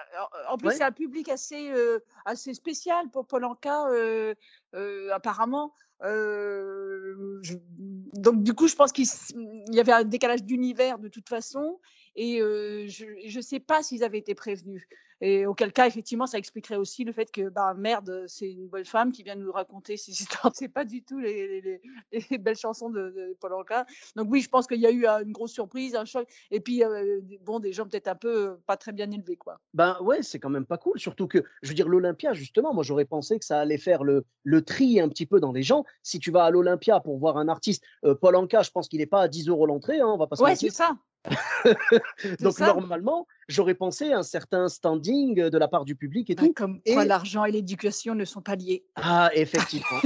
en- 0.49 0.57
plus, 0.57 0.69
Ouais. 0.69 0.75
c'est 0.75 0.83
un 0.85 0.91
public 0.93 1.29
assez, 1.29 1.71
euh, 1.71 1.99
assez 2.25 2.55
spécial 2.55 3.11
pour 3.13 3.27
Paul 3.27 3.45
Anka, 3.45 3.89
euh, 3.91 4.35
euh, 4.75 5.11
apparemment. 5.13 5.75
Je- 6.03 7.57
Donc, 8.15 8.43
du 8.43 8.55
coup, 8.55 8.69
je 8.69 8.75
pense 8.75 8.91
qu'il 8.93 9.07
il 9.35 9.75
y 9.75 9.81
avait 9.81 9.93
un 9.93 10.05
décalage 10.05 10.43
d'univers 10.45 10.99
de 10.99 11.09
toute 11.09 11.29
façon. 11.29 11.79
Et 12.17 12.39
je 12.41 13.37
ne 13.37 13.43
sais 13.43 13.61
pas 13.61 13.83
s'ils 13.83 14.03
avaient 14.03 14.19
été 14.19 14.35
prévenus. 14.35 14.87
Et 15.21 15.45
auquel 15.47 15.73
cas, 15.73 15.87
effectivement, 15.87 16.27
ça 16.27 16.39
expliquerait 16.39 16.77
aussi 16.77 17.05
le 17.05 17.13
fait 17.13 17.31
que, 17.31 17.49
bah, 17.49 17.75
merde, 17.77 18.25
c'est 18.27 18.51
une 18.51 18.69
bonne 18.69 18.85
femme 18.85 19.13
qui 19.13 19.23
vient 19.23 19.35
nous 19.35 19.53
raconter 19.53 19.97
ces 19.97 20.13
histoires. 20.23 20.53
C'est 20.55 20.69
pas 20.69 20.85
du 20.85 21.03
tout 21.03 21.19
les, 21.19 21.61
les- 21.61 21.81
les- 22.13 22.25
les 22.31 22.39
belles 22.39 22.57
chansons 22.57 22.91
de, 22.91 23.11
de 23.11 23.37
Paul 23.41 23.53
Anka. 23.55 23.85
Donc, 24.17 24.29
oui, 24.31 24.41
je 24.41 24.49
pense 24.49 24.67
qu'il 24.67 24.81
y 24.81 24.87
a 24.87 24.91
eu 24.91 25.07
euh, 25.07 25.23
une 25.23 25.33
grosse 25.33 25.53
surprise, 25.53 25.95
un 25.95 26.05
choc. 26.05 26.27
Et 26.51 26.61
puis, 26.61 26.83
euh, 26.85 27.21
bon, 27.43 27.61
des 27.61 27.73
gens 27.73 27.87
peut-être 27.87 28.09
un 28.09 28.15
peu 28.15 28.57
pas 28.67 28.77
très 28.77 28.93
bien 28.93 29.11
élevés, 29.11 29.37
quoi. 29.37 29.61
Ben 29.75 29.97
ouais, 30.01 30.23
c'est 30.23 30.39
quand 30.39 30.51
même 30.51 30.67
pas 30.67 30.79
cool. 30.79 30.99
Surtout 30.99 31.29
que, 31.29 31.45
je 31.63 31.69
veux 31.69 31.75
dire, 31.75 31.89
l'Olympia, 31.89 32.33
justement, 32.33 32.73
moi 32.75 32.83
j'aurais 32.83 33.05
pensé 33.05 33.39
que 33.39 33.45
ça 33.45 33.61
allait 33.61 33.79
faire 33.79 34.05
le, 34.05 34.25
le 34.45 34.63
tri 34.63 35.01
un 35.01 35.09
petit 35.09 35.27
peu 35.27 35.39
dans 35.41 35.53
les 35.53 35.63
gens. 35.63 35.85
Si 36.03 36.19
tu 36.19 36.31
vas 36.31 36.45
à 36.45 36.51
l'Olympia 36.51 37.01
pour 37.01 37.19
voir 37.19 37.37
un 37.37 37.49
artiste, 37.49 37.85
euh, 38.05 38.15
Paul 38.15 38.37
Anka, 38.37 38.63
je 38.63 38.71
pense 38.71 38.89
qu'il 38.89 39.01
n'est 39.01 39.07
pas 39.07 39.23
à 39.23 39.29
10 39.29 39.49
euros 39.49 39.67
l'entrée, 39.67 40.01
hein, 40.01 40.07
on 40.09 40.17
va 40.17 40.27
pas 40.27 40.37
se 40.37 40.43
Ouais, 40.43 40.57
c'est 40.57 40.71
ça. 40.71 40.97
Donc 42.41 42.55
ça. 42.55 42.67
normalement, 42.69 43.27
j'aurais 43.50 43.75
pensé 43.75 44.12
un 44.12 44.23
certain 44.23 44.69
standing 44.69 45.49
de 45.49 45.58
la 45.58 45.69
part 45.69 45.85
du 45.85 45.97
public 45.97 46.31
et 46.31 46.35
tout. 46.37 46.52
comme 46.55 46.81
Et- 46.87 46.94
quoi 46.94 47.05
l'argent 47.05 47.44
et 47.44 47.52
l'éducation 47.52 48.14
ne 48.14 48.25
sont 48.25 48.40
pas 48.40 48.57
liés. 48.57 48.85
Ah, 48.95 49.30
effectivement. 49.35 49.99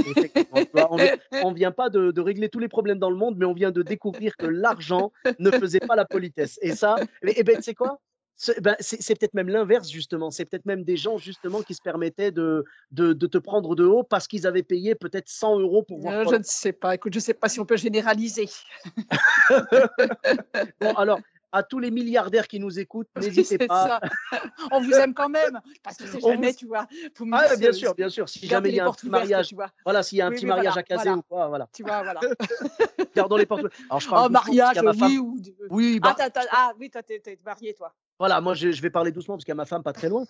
on 1.43 1.51
ne 1.51 1.55
vient 1.55 1.71
pas 1.71 1.89
de, 1.89 2.11
de 2.11 2.21
régler 2.21 2.49
tous 2.49 2.59
les 2.59 2.67
problèmes 2.67 2.99
dans 2.99 3.09
le 3.09 3.15
monde, 3.15 3.35
mais 3.37 3.45
on 3.45 3.53
vient 3.53 3.71
de 3.71 3.81
découvrir 3.81 4.35
que 4.35 4.45
l'argent 4.47 5.11
ne 5.39 5.51
faisait 5.51 5.79
pas 5.79 5.95
la 5.95 6.05
politesse. 6.05 6.59
Et 6.61 6.75
ça, 6.75 6.95
et, 7.21 7.39
et 7.39 7.43
ben, 7.43 7.55
tu 7.57 7.61
sais 7.63 7.73
quoi? 7.75 7.99
C'est 8.37 8.59
ben, 8.61 8.75
c'est- 8.81 9.17
peut-être 9.17 9.33
même 9.33 9.47
l'inverse, 9.47 9.89
justement. 9.89 10.29
C'est 10.29 10.43
peut-être 10.43 10.65
même 10.65 10.83
des 10.83 10.97
gens, 10.97 11.17
justement, 11.17 11.61
qui 11.61 11.73
se 11.73 11.81
permettaient 11.81 12.31
de, 12.31 12.65
de, 12.91 13.13
de 13.13 13.27
te 13.27 13.37
prendre 13.37 13.75
de 13.75 13.85
haut 13.85 14.03
parce 14.03 14.27
qu'ils 14.27 14.45
avaient 14.45 14.61
payé 14.63 14.93
peut-être 14.93 15.29
100 15.29 15.59
euros 15.59 15.83
pour 15.83 15.99
voir. 15.99 16.13
Euh, 16.15 16.25
je 16.29 16.35
ne 16.35 16.43
sais 16.43 16.73
pas. 16.73 16.95
Écoute, 16.95 17.13
je 17.13 17.19
ne 17.19 17.23
sais 17.23 17.33
pas 17.33 17.47
si 17.47 17.61
on 17.61 17.65
peut 17.65 17.77
généraliser. 17.77 18.49
Bon, 20.81 20.91
alors, 20.95 21.19
à 21.55 21.63
tous 21.63 21.79
les 21.79 21.89
milliardaires 21.89 22.47
qui 22.49 22.59
nous 22.59 22.79
écoutent, 22.79 23.07
n'hésitez 23.15 23.57
pas. 23.67 23.99
ça. 24.31 24.39
On 24.71 24.81
vous 24.81 24.91
aime 24.91 25.13
quand 25.13 25.29
même. 25.29 25.61
Parce 25.83 25.95
que 25.97 26.05
c'est 26.07 26.19
jamais, 26.19 26.51
vous- 26.51 26.57
tu 26.57 26.65
vois. 26.67 26.85
Faut 27.15 27.25
Ah, 27.31 27.55
bien 27.55 27.71
sûr, 27.71 27.95
bien 27.95 28.09
sûr. 28.09 28.27
Si 28.27 28.45
jamais 28.45 28.69
il 28.69 28.75
y 28.75 28.79
a 28.81 28.87
un 28.87 28.91
petit 28.91 29.09
mariage, 29.09 29.47
tu 29.47 29.55
vois. 29.55 29.69
voilà, 29.85 30.03
s'il 30.03 30.17
y 30.17 30.21
a 30.21 30.25
un 30.27 30.29
Oui, 30.29 30.35
petit 30.35 30.43
oui, 30.45 30.49
mariage 30.49 30.73
voilà, 30.73 30.79
à 30.79 30.83
caser 30.83 31.03
voilà. 31.03 31.17
ou 31.17 31.21
quoi, 31.21 31.47
voilà. 31.47 31.69
Tu 31.73 31.83
vois, 31.83 32.03
voilà. 32.03 32.19
Gardons 33.15 33.37
les 33.37 33.45
portes. 33.45 33.65
Alors, 33.89 33.99
je 34.01 34.09
parle 34.09 34.25
Oh, 34.27 34.29
mariage, 34.29 34.81
ma 34.81 34.93
femme- 34.93 35.09
oui. 35.11 35.17
Ou... 35.19 35.37
Oui, 35.69 35.99
Ah, 36.03 36.13
bah, 36.17 36.29
t'as- 36.29 36.41
ah, 36.51 36.73
oui, 36.79 36.89
toi, 36.89 37.01
t'es 37.03 37.21
marié, 37.45 37.73
toi. 37.73 37.93
Voilà, 38.17 38.39
moi 38.39 38.53
je, 38.53 38.71
je 38.71 38.81
vais 38.81 38.89
parler 38.89 39.11
doucement 39.11 39.35
parce 39.35 39.43
qu'il 39.43 39.51
y 39.51 39.53
a 39.53 39.55
ma 39.55 39.65
femme 39.65 39.83
pas 39.83 39.91
très 39.91 40.07
loin. 40.07 40.23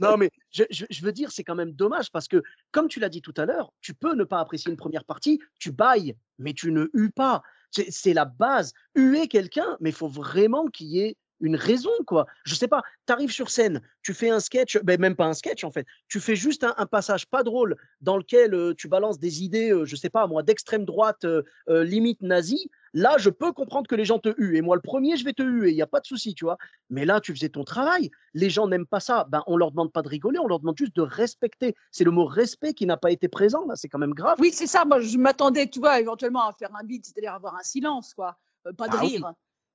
non, 0.00 0.16
mais 0.16 0.30
je, 0.50 0.64
je- 0.70 0.86
je 0.88 1.04
veux 1.04 1.12
dire, 1.12 1.30
c'est 1.32 1.44
quand 1.44 1.54
même 1.54 1.72
dommage 1.72 2.10
parce 2.10 2.28
que, 2.28 2.42
comme 2.70 2.88
tu 2.88 2.98
l'as 3.00 3.08
dit 3.08 3.22
tout 3.22 3.34
à 3.36 3.44
l'heure, 3.44 3.72
tu 3.80 3.94
peux 3.94 4.14
ne 4.14 4.24
pas 4.24 4.40
apprécier 4.40 4.70
une 4.70 4.76
première 4.76 5.04
partie, 5.04 5.40
tu 5.58 5.70
bailles, 5.72 6.16
mais 6.38 6.52
tu 6.54 6.72
ne 6.72 6.88
hues 6.94 7.10
pas. 7.10 7.42
C'est 7.72 8.14
la 8.14 8.24
base. 8.24 8.72
Huer 8.94 9.28
quelqu'un, 9.28 9.76
mais 9.80 9.90
il 9.90 9.94
faut 9.94 10.08
vraiment 10.08 10.66
qu'il 10.66 10.88
y 10.88 11.00
ait 11.00 11.16
une 11.42 11.56
raison, 11.56 11.90
quoi. 12.06 12.26
Je 12.44 12.54
sais 12.54 12.68
pas, 12.68 12.82
tu 13.06 13.12
arrives 13.12 13.32
sur 13.32 13.50
scène, 13.50 13.80
tu 14.02 14.14
fais 14.14 14.30
un 14.30 14.40
sketch, 14.40 14.78
ben 14.82 14.98
même 15.00 15.16
pas 15.16 15.26
un 15.26 15.34
sketch 15.34 15.64
en 15.64 15.70
fait, 15.70 15.86
tu 16.08 16.20
fais 16.20 16.36
juste 16.36 16.64
un, 16.64 16.86
passage 16.86 17.26
pas 17.26 17.42
drôle 17.42 17.76
dans 18.00 18.16
lequel 18.16 18.74
tu 18.78 18.88
balances 18.88 19.18
des 19.18 19.42
idées, 19.42 19.70
euh, 19.70 19.84
je 19.84 19.96
sais 19.96 20.10
pas 20.10 20.26
moi, 20.26 20.42
d'extrême 20.42 20.84
droite, 20.84 21.24
euh, 21.24 21.42
limite 21.84 22.22
nazie. 22.22 22.70
Là, 22.94 23.16
je 23.18 23.30
peux 23.30 23.52
comprendre 23.52 23.86
que 23.86 23.94
les 23.94 24.04
gens 24.04 24.18
te 24.18 24.28
huent. 24.38 24.56
Et 24.56 24.60
moi, 24.60 24.76
le 24.76 24.82
premier, 24.82 25.16
je 25.16 25.24
vais 25.24 25.32
te 25.32 25.42
huer. 25.42 25.70
Il 25.70 25.74
n'y 25.74 25.82
a 25.82 25.86
pas 25.86 26.00
de 26.00 26.06
souci, 26.06 26.34
tu 26.34 26.44
vois. 26.44 26.58
Mais 26.90 27.04
là, 27.04 27.20
tu 27.20 27.34
faisais 27.34 27.48
ton 27.48 27.64
travail. 27.64 28.10
Les 28.34 28.50
gens 28.50 28.66
n'aiment 28.68 28.86
pas 28.86 29.00
ça. 29.00 29.26
Ben, 29.30 29.42
on 29.46 29.56
leur 29.56 29.70
demande 29.70 29.92
pas 29.92 30.02
de 30.02 30.08
rigoler. 30.08 30.38
On 30.38 30.46
leur 30.46 30.60
demande 30.60 30.76
juste 30.76 30.94
de 30.96 31.02
respecter. 31.02 31.74
C'est 31.90 32.04
le 32.04 32.10
mot 32.10 32.26
respect 32.26 32.74
qui 32.74 32.86
n'a 32.86 32.96
pas 32.96 33.10
été 33.10 33.28
présent. 33.28 33.64
Là, 33.66 33.76
c'est 33.76 33.88
quand 33.88 33.98
même 33.98 34.14
grave. 34.14 34.36
Oui, 34.40 34.50
c'est 34.52 34.66
ça. 34.66 34.84
Moi, 34.84 35.00
je 35.00 35.16
m'attendais, 35.16 35.68
tu 35.68 35.80
vois, 35.80 36.00
éventuellement 36.00 36.48
à 36.48 36.52
faire 36.52 36.74
un 36.74 36.84
beat, 36.84 37.06
c'est-à-dire 37.06 37.32
avoir 37.32 37.54
un 37.54 37.62
silence, 37.62 38.14
quoi. 38.14 38.36
Euh, 38.66 38.72
pas 38.72 38.88
de 38.88 38.96
Ah 38.96 39.00
oui. 39.02 39.20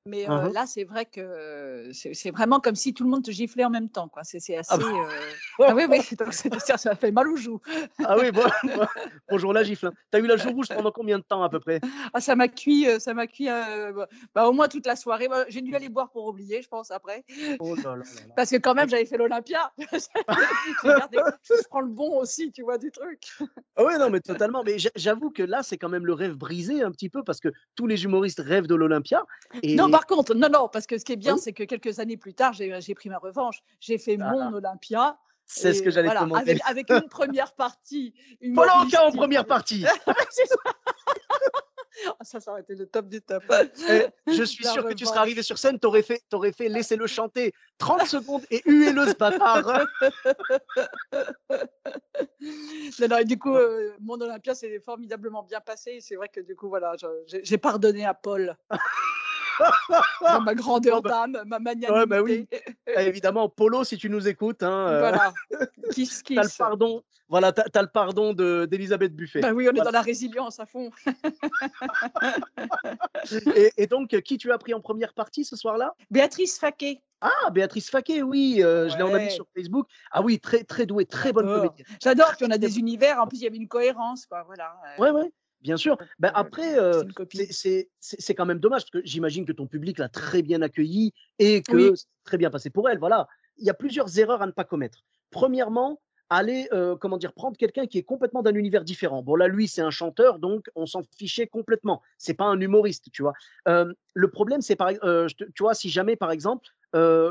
Mais 0.08 0.28
Mmh 0.28 0.32
euh, 0.32 0.50
mh. 0.50 0.54
là, 0.54 0.66
c'est 0.66 0.84
vrai 0.86 1.06
que 1.06 1.90
c'est 1.94 2.32
vraiment 2.32 2.60
comme 2.60 2.76
si 2.76 2.94
tout 2.94 3.04
le 3.04 3.10
monde 3.10 3.24
te 3.24 3.32
giflait 3.32 3.66
en 3.66 3.70
même 3.70 3.90
temps. 3.90 4.10
C'est 4.24 4.38
assez. 4.58 4.74
Ah 4.74 4.78
bah 4.78 4.86
euh, 4.86 5.06
Ah 5.60 5.76
oui, 5.76 5.84
oui, 5.90 6.00
donc 6.18 6.34
ça, 6.34 6.96
fait 6.96 7.12
mal 7.12 7.28
aux 7.28 7.36
joues. 7.36 7.60
Ah 8.04 8.16
oui, 8.18 8.32
bon, 8.32 8.44
bon, 8.64 8.86
bonjour 9.30 9.54
la 9.54 9.64
gifle. 9.64 9.88
hein. 9.88 9.94
Tu 10.12 10.18
as 10.18 10.22
eu 10.22 10.28
la 10.28 10.38
joue 10.38 10.52
rouge 10.52 10.68
pendant 10.70 10.92
combien 10.92 11.18
de 11.20 11.24
temps 11.24 11.44
à 11.44 11.50
peu 11.50 11.60
près? 11.60 11.82
Ah, 12.14 12.22
ça 12.22 12.36
m'a 12.36 12.48
cuit, 12.48 12.88
ça 13.00 13.14
m'a 13.14 13.28
cuit 13.28 13.50
euh, 13.50 13.92
bah, 13.92 14.08
bah, 14.36 14.48
au 14.48 14.54
moins 14.54 14.68
toute 14.68 14.86
la 14.86 14.96
soirée. 14.96 15.28
Bah, 15.28 15.46
J'ai 15.50 15.62
dû 15.62 15.76
aller 15.76 15.90
boire 15.90 16.10
pour 16.12 16.26
oublier, 16.28 16.62
je 16.62 16.68
pense, 16.68 16.92
après. 16.92 17.24
Oh 17.60 17.76
là 17.76 17.82
là 17.84 17.96
là 17.96 17.96
là. 18.28 18.34
Parce 18.36 18.50
que 18.52 18.58
quand 18.58 18.76
même, 18.76 18.90
j'avais 18.90 19.06
fait 19.06 19.18
l'Olympia. 19.18 19.72
Je 19.80 21.68
prends 21.70 21.82
le 21.82 21.90
bon 21.90 22.20
aussi, 22.20 22.52
tu 22.52 22.62
vois, 22.64 22.78
du 22.78 22.92
truc. 22.92 23.24
Ah 23.76 23.84
ouais, 23.84 23.98
non, 23.98 24.10
mais 24.10 24.20
totalement. 24.20 24.64
Mais 24.64 24.80
j'a- 24.80 24.90
j'avoue 24.96 25.30
que 25.32 25.44
là, 25.44 25.64
c'est 25.64 25.78
quand 25.78 25.90
même 25.90 26.06
le 26.06 26.14
rêve 26.14 26.34
brisé 26.36 26.82
un 26.82 26.92
petit 26.92 27.10
peu 27.10 27.24
parce 27.24 27.40
que 27.40 27.50
tous 27.76 27.88
les 27.88 28.04
humoristes 28.04 28.40
rêvent 28.44 28.68
de 28.68 28.76
l'Olympia. 28.76 29.24
Et 29.64 29.76
Non, 29.76 29.88
par 29.98 30.06
contre, 30.06 30.36
non, 30.36 30.50
non, 30.50 30.68
parce 30.70 30.86
que 30.86 30.98
ce 31.00 31.06
qui 31.06 31.14
est 31.14 31.18
bien, 31.18 31.34
Oui. 31.36 31.40
c'est 31.44 31.54
que 31.54 31.64
quelques 31.64 32.00
années 32.00 32.18
plus 32.18 32.34
tard, 32.36 32.54
j'ai 32.54 32.96
pris 32.96 33.10
ma 33.10 33.18
revanche. 33.18 33.60
J'ai 33.80 33.98
fait 33.98 34.18
Ah. 34.22 34.32
mon 34.32 34.54
Olympia. 34.54 35.18
c'est 35.46 35.74
ce 35.74 35.82
que 35.82 35.90
j'allais 35.90 36.08
voilà, 36.10 36.28
avec, 36.38 36.60
avec 36.66 36.92
une 36.92 37.08
première 37.10 37.54
partie. 37.56 38.14
Polenta 38.54 38.76
en 38.76 38.84
humoristique. 38.84 39.16
première 39.16 39.46
partie. 39.46 39.82
Ça. 40.30 40.56
Ah, 42.20 42.24
ça, 42.24 42.40
ça 42.40 42.52
aurait 42.52 42.62
été 42.62 42.76
le 42.76 42.86
top 42.86 43.08
du 43.08 43.22
top. 43.24 43.44
Eh, 43.90 44.06
je 44.28 44.44
suis 44.44 44.64
sûr 44.64 44.86
que 44.86 44.94
tu 44.94 45.04
serais 45.06 45.18
arrivé 45.18 45.42
sur 45.42 45.58
scène, 45.58 45.80
t'aurais 45.80 46.04
fait, 46.04 46.22
t'aurais 46.30 46.52
fait 46.52 46.70
laissez-le 46.70 47.08
chanter 47.08 47.54
30 47.80 48.06
secondes 48.06 48.44
et 48.52 48.62
huez-le 48.68 49.08
ce 49.08 49.16
bâtard. 49.16 49.66
Non, 53.00 53.08
non, 53.10 53.18
et 53.18 53.26
du 53.26 53.38
coup, 53.38 53.54
euh, 53.56 53.94
mon 54.00 54.16
Olympia 54.22 54.54
s'est 54.56 54.80
formidablement 54.80 55.44
bien 55.44 55.60
passé. 55.60 56.00
C'est 56.02 56.16
vrai 56.16 56.30
que 56.30 56.40
du 56.40 56.56
coup, 56.56 56.70
voilà, 56.70 56.96
j'ai 57.26 57.58
pardonné 57.58 58.06
à 58.06 58.14
Paul. 58.14 58.56
Dans 60.22 60.42
ma 60.42 60.56
grandeur 60.56 61.02
bah, 61.02 61.10
d'âme, 61.28 61.44
ma 61.46 61.60
magnanimité. 61.60 62.06
bah 62.06 62.22
oui. 62.22 62.48
Eh, 62.52 63.00
Évidemment, 63.08 63.50
Polo, 63.50 63.84
si 63.84 63.98
tu 63.98 64.10
nous 64.10 64.28
écoutes, 64.28 64.64
hein, 64.64 64.88
euh, 64.88 65.00
Voilà. 65.00 65.34
Kiss, 65.92 66.24
t'as 66.24 66.36
le 66.36 66.42
kiss. 66.48 66.58
pardon. 66.58 67.04
Voilà, 67.30 67.52
t'as, 67.52 67.64
t'as 67.64 67.82
le 67.82 67.90
pardon 67.90 68.34
de, 68.34 68.66
d'Elisabeth 68.72 69.14
Buffet. 69.14 69.42
Bah 69.42 69.52
oui, 69.52 69.66
on 69.68 69.72
est 69.72 69.76
Voilà. 69.76 69.92
dans 69.92 69.98
la 69.98 70.02
résilience 70.02 70.60
à 70.62 70.66
fond. 70.66 70.92
Et, 73.56 73.72
et 73.78 73.88
donc, 73.88 74.10
qui 74.22 74.38
tu 74.38 74.52
as 74.52 74.58
pris 74.58 74.74
en 74.74 74.80
première 74.82 75.14
partie 75.14 75.44
ce 75.44 75.56
soir-là? 75.56 75.94
Béatrice 76.12 76.58
Faquet. 76.60 77.02
Ah, 77.22 77.50
Béatrice 77.52 77.90
Faquet, 77.90 78.22
oui, 78.22 78.60
euh, 78.64 78.88
je 78.90 78.96
l'ai 78.98 79.04
en 79.04 79.14
ami 79.14 79.26
Ouais. 79.26 79.30
sur 79.30 79.46
Facebook. 79.56 79.88
Ah 80.12 80.22
oui, 80.22 80.40
très 80.40 80.64
très 80.64 80.86
douée, 80.86 81.06
très 81.06 81.34
bonne 81.34 81.48
comédienne. 81.48 81.88
J'adore. 82.02 82.32
Puis 82.38 82.46
on 82.48 82.52
a 82.52 82.58
des 82.58 82.80
univers. 82.80 83.20
En 83.20 83.28
plus, 83.28 83.38
il 83.40 83.44
y 83.44 83.48
avait 83.48 83.58
une 83.58 83.68
cohérence, 83.68 84.26
quoi. 84.26 84.44
Voilà. 84.44 84.74
euh, 84.98 85.02
Ouais, 85.02 85.12
ouais, 85.12 85.32
bien 85.62 85.78
sûr. 85.78 85.98
Ben, 86.20 86.32
après, 86.34 86.78
euh, 86.80 87.04
c'est 88.00 88.36
quand 88.36 88.46
même 88.46 88.60
dommage 88.60 88.84
parce 88.84 88.92
que 88.92 89.02
j'imagine 89.04 89.46
que 89.46 89.52
ton 89.52 89.68
public 89.68 89.98
l'a 89.98 90.10
très 90.10 90.42
bien 90.42 90.62
accueilli 90.62 91.14
et 91.40 91.62
que 91.62 91.92
Oui. 91.92 91.92
très 92.24 92.38
bien 92.38 92.50
passé 92.50 92.70
pour 92.70 92.90
elle. 92.90 93.00
Voilà, 93.00 93.28
il 93.58 93.66
y 93.66 93.70
a 93.70 93.74
plusieurs 93.74 94.20
erreurs 94.20 94.42
à 94.42 94.48
ne 94.48 94.52
pas 94.52 94.64
commettre. 94.64 95.04
Premièrement, 95.32 96.00
aller, 96.30 96.68
euh, 96.74 96.96
comment 96.96 97.18
dire, 97.18 97.34
prendre 97.34 97.58
quelqu'un 97.58 97.88
qui 97.88 97.98
est 97.98 98.04
complètement 98.04 98.44
d'un 98.44 98.54
univers 98.54 98.84
différent. 98.84 99.24
Bon, 99.24 99.36
là, 99.36 99.48
lui, 99.48 99.68
c'est 99.68 99.82
un 99.82 99.92
chanteur, 99.92 100.40
donc 100.40 100.68
on 100.76 100.86
s'en 100.86 101.02
fichait 101.18 101.48
complètement. 101.48 102.02
C'est 102.18 102.34
pas 102.34 102.46
un 102.46 102.60
humoriste, 102.60 103.10
tu 103.12 103.22
vois. 103.22 103.34
Euh, 103.68 103.94
le 104.14 104.30
problème, 104.30 104.62
c'est 104.62 104.76
par, 104.76 104.92
euh, 105.04 105.28
tu 105.28 105.64
vois, 105.64 105.74
si 105.74 105.90
jamais, 105.90 106.16
par 106.16 106.32
exemple, 106.32 106.68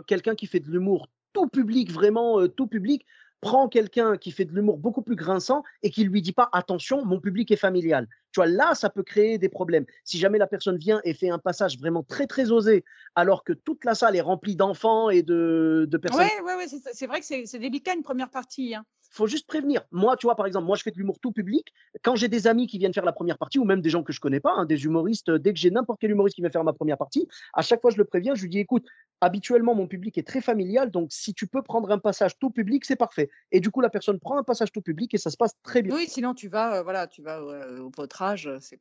quelqu'un 0.06 0.36
qui 0.36 0.46
fait 0.46 0.60
de 0.60 0.70
l'humour 0.70 1.08
tout 1.32 1.48
public, 1.48 1.90
vraiment 1.90 2.46
tout 2.46 2.68
public, 2.68 3.04
prend 3.46 3.68
quelqu'un 3.68 4.16
qui 4.16 4.32
fait 4.32 4.44
de 4.44 4.52
l'humour 4.52 4.76
beaucoup 4.78 5.02
plus 5.02 5.14
grinçant 5.14 5.62
et 5.82 5.90
qui 5.90 6.02
lui 6.04 6.20
dit 6.20 6.32
pas 6.32 6.48
attention, 6.52 7.04
mon 7.04 7.20
public 7.20 7.50
est 7.52 7.56
familial. 7.56 8.08
Tu 8.32 8.40
vois, 8.40 8.46
là, 8.46 8.74
ça 8.74 8.90
peut 8.90 9.04
créer 9.04 9.38
des 9.38 9.48
problèmes. 9.48 9.86
Si 10.04 10.18
jamais 10.18 10.38
la 10.38 10.48
personne 10.48 10.76
vient 10.76 11.00
et 11.04 11.14
fait 11.14 11.30
un 11.30 11.38
passage 11.38 11.78
vraiment 11.78 12.02
très, 12.02 12.26
très 12.26 12.50
osé, 12.50 12.84
alors 13.14 13.44
que 13.44 13.52
toute 13.52 13.84
la 13.84 13.94
salle 13.94 14.16
est 14.16 14.20
remplie 14.20 14.56
d'enfants 14.56 15.10
et 15.10 15.22
de, 15.22 15.86
de 15.88 15.96
personnes 15.96 16.26
Ouais, 16.26 16.42
ouais, 16.44 16.56
ouais, 16.56 16.66
c'est 16.92 17.06
vrai 17.06 17.20
que 17.20 17.26
c'est 17.26 17.46
c'est 17.46 17.60
délicat 17.60 17.94
une 17.94 18.02
première 18.02 18.30
partie. 18.30 18.74
hein. 18.74 18.84
Faut 19.16 19.26
juste 19.26 19.46
prévenir. 19.46 19.82
Moi, 19.90 20.16
tu 20.16 20.26
vois, 20.26 20.36
par 20.36 20.46
exemple, 20.46 20.66
moi, 20.66 20.76
je 20.76 20.82
fais 20.82 20.90
de 20.90 20.96
l'humour 20.96 21.18
tout 21.20 21.32
public. 21.32 21.72
Quand 22.02 22.16
j'ai 22.16 22.28
des 22.28 22.46
amis 22.46 22.66
qui 22.66 22.78
viennent 22.78 22.92
faire 22.92 23.04
la 23.04 23.12
première 23.12 23.38
partie, 23.38 23.58
ou 23.58 23.64
même 23.64 23.80
des 23.80 23.90
gens 23.90 24.02
que 24.02 24.12
je 24.12 24.20
connais 24.20 24.40
pas, 24.40 24.52
hein, 24.52 24.64
des 24.66 24.84
humoristes, 24.84 25.28
euh, 25.30 25.38
dès 25.38 25.52
que 25.52 25.58
j'ai 25.58 25.70
n'importe 25.70 26.00
quel 26.00 26.10
humoriste 26.10 26.36
qui 26.36 26.42
vient 26.42 26.50
faire 26.50 26.64
ma 26.64 26.72
première 26.72 26.98
partie, 26.98 27.28
à 27.54 27.62
chaque 27.62 27.80
fois, 27.80 27.90
je 27.90 27.98
le 27.98 28.04
préviens, 28.04 28.34
je 28.34 28.42
lui 28.42 28.50
dis, 28.50 28.58
écoute, 28.58 28.86
habituellement, 29.20 29.74
mon 29.74 29.86
public 29.86 30.18
est 30.18 30.26
très 30.26 30.40
familial, 30.40 30.90
donc 30.90 31.08
si 31.10 31.34
tu 31.34 31.46
peux 31.46 31.62
prendre 31.62 31.90
un 31.90 31.98
passage 31.98 32.38
tout 32.38 32.50
public, 32.50 32.84
c'est 32.84 32.96
parfait. 32.96 33.30
Et 33.52 33.60
du 33.60 33.70
coup, 33.70 33.80
la 33.80 33.90
personne 33.90 34.18
prend 34.18 34.36
un 34.36 34.42
passage 34.42 34.72
tout 34.72 34.82
public 34.82 35.14
et 35.14 35.18
ça 35.18 35.30
se 35.30 35.36
passe 35.36 35.52
très 35.62 35.82
bien. 35.82 35.94
Oui, 35.94 36.06
sinon 36.08 36.34
tu 36.34 36.48
vas, 36.48 36.76
euh, 36.76 36.82
voilà, 36.82 37.06
tu 37.06 37.22
vas 37.22 37.40
euh, 37.40 37.80
au 37.80 37.90
potrage. 37.90 38.50
C'est 38.60 38.78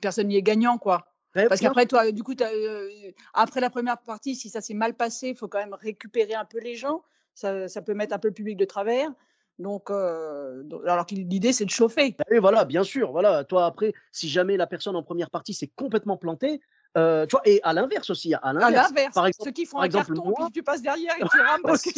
personne 0.00 0.28
n'y 0.28 0.36
est 0.36 0.42
gagnant, 0.42 0.78
quoi. 0.78 1.12
Ouais, 1.34 1.48
Parce 1.48 1.60
qu'après, 1.60 1.86
toi, 1.86 2.10
du 2.12 2.22
coup, 2.22 2.34
euh, 2.40 2.88
après 3.34 3.60
la 3.60 3.68
première 3.68 3.98
partie, 3.98 4.34
si 4.34 4.48
ça 4.48 4.62
s'est 4.62 4.74
mal 4.74 4.94
passé, 4.94 5.28
il 5.28 5.36
faut 5.36 5.48
quand 5.48 5.58
même 5.58 5.74
récupérer 5.74 6.34
un 6.34 6.46
peu 6.46 6.58
les 6.58 6.76
gens. 6.76 7.02
Ça, 7.34 7.68
ça 7.68 7.82
peut 7.82 7.92
mettre 7.92 8.14
un 8.14 8.18
peu 8.18 8.28
le 8.28 8.34
public 8.34 8.56
de 8.56 8.64
travers. 8.64 9.10
Donc, 9.58 9.90
euh, 9.90 10.62
donc- 10.64 10.82
alors 10.86 11.06
que 11.06 11.14
l'idée, 11.14 11.52
c'est 11.52 11.64
de 11.64 11.70
chauffer. 11.70 12.14
Bah 12.18 12.24
oui, 12.30 12.38
voilà, 12.38 12.64
bien 12.64 12.84
sûr. 12.84 13.10
Voilà, 13.12 13.44
toi 13.44 13.66
après, 13.66 13.92
si 14.12 14.28
jamais 14.28 14.56
la 14.56 14.66
personne 14.66 14.96
en 14.96 15.02
première 15.02 15.30
partie 15.30 15.54
s'est 15.54 15.70
complètement 15.76 16.16
plantée, 16.16 16.60
euh, 16.98 17.26
tu 17.26 17.32
vois, 17.32 17.42
et 17.44 17.60
à 17.62 17.72
l'inverse 17.74 18.08
aussi, 18.10 18.32
à 18.34 18.52
l'inverse. 18.52 18.92
Par 19.14 19.26
exemple, 19.26 19.44
ceux 19.48 19.50
qui 19.52 19.66
font 19.66 19.76
par 19.78 19.82
un 19.82 19.86
exemple, 19.86 20.06
carton, 20.14 20.24
moi- 20.24 20.34
puis 20.46 20.52
tu 20.52 20.62
passes 20.62 20.80
derrière 20.82 21.14
et 21.18 21.20
tu 21.30 21.40
rames 21.40 21.60
parce 21.62 21.82
que 21.82 21.90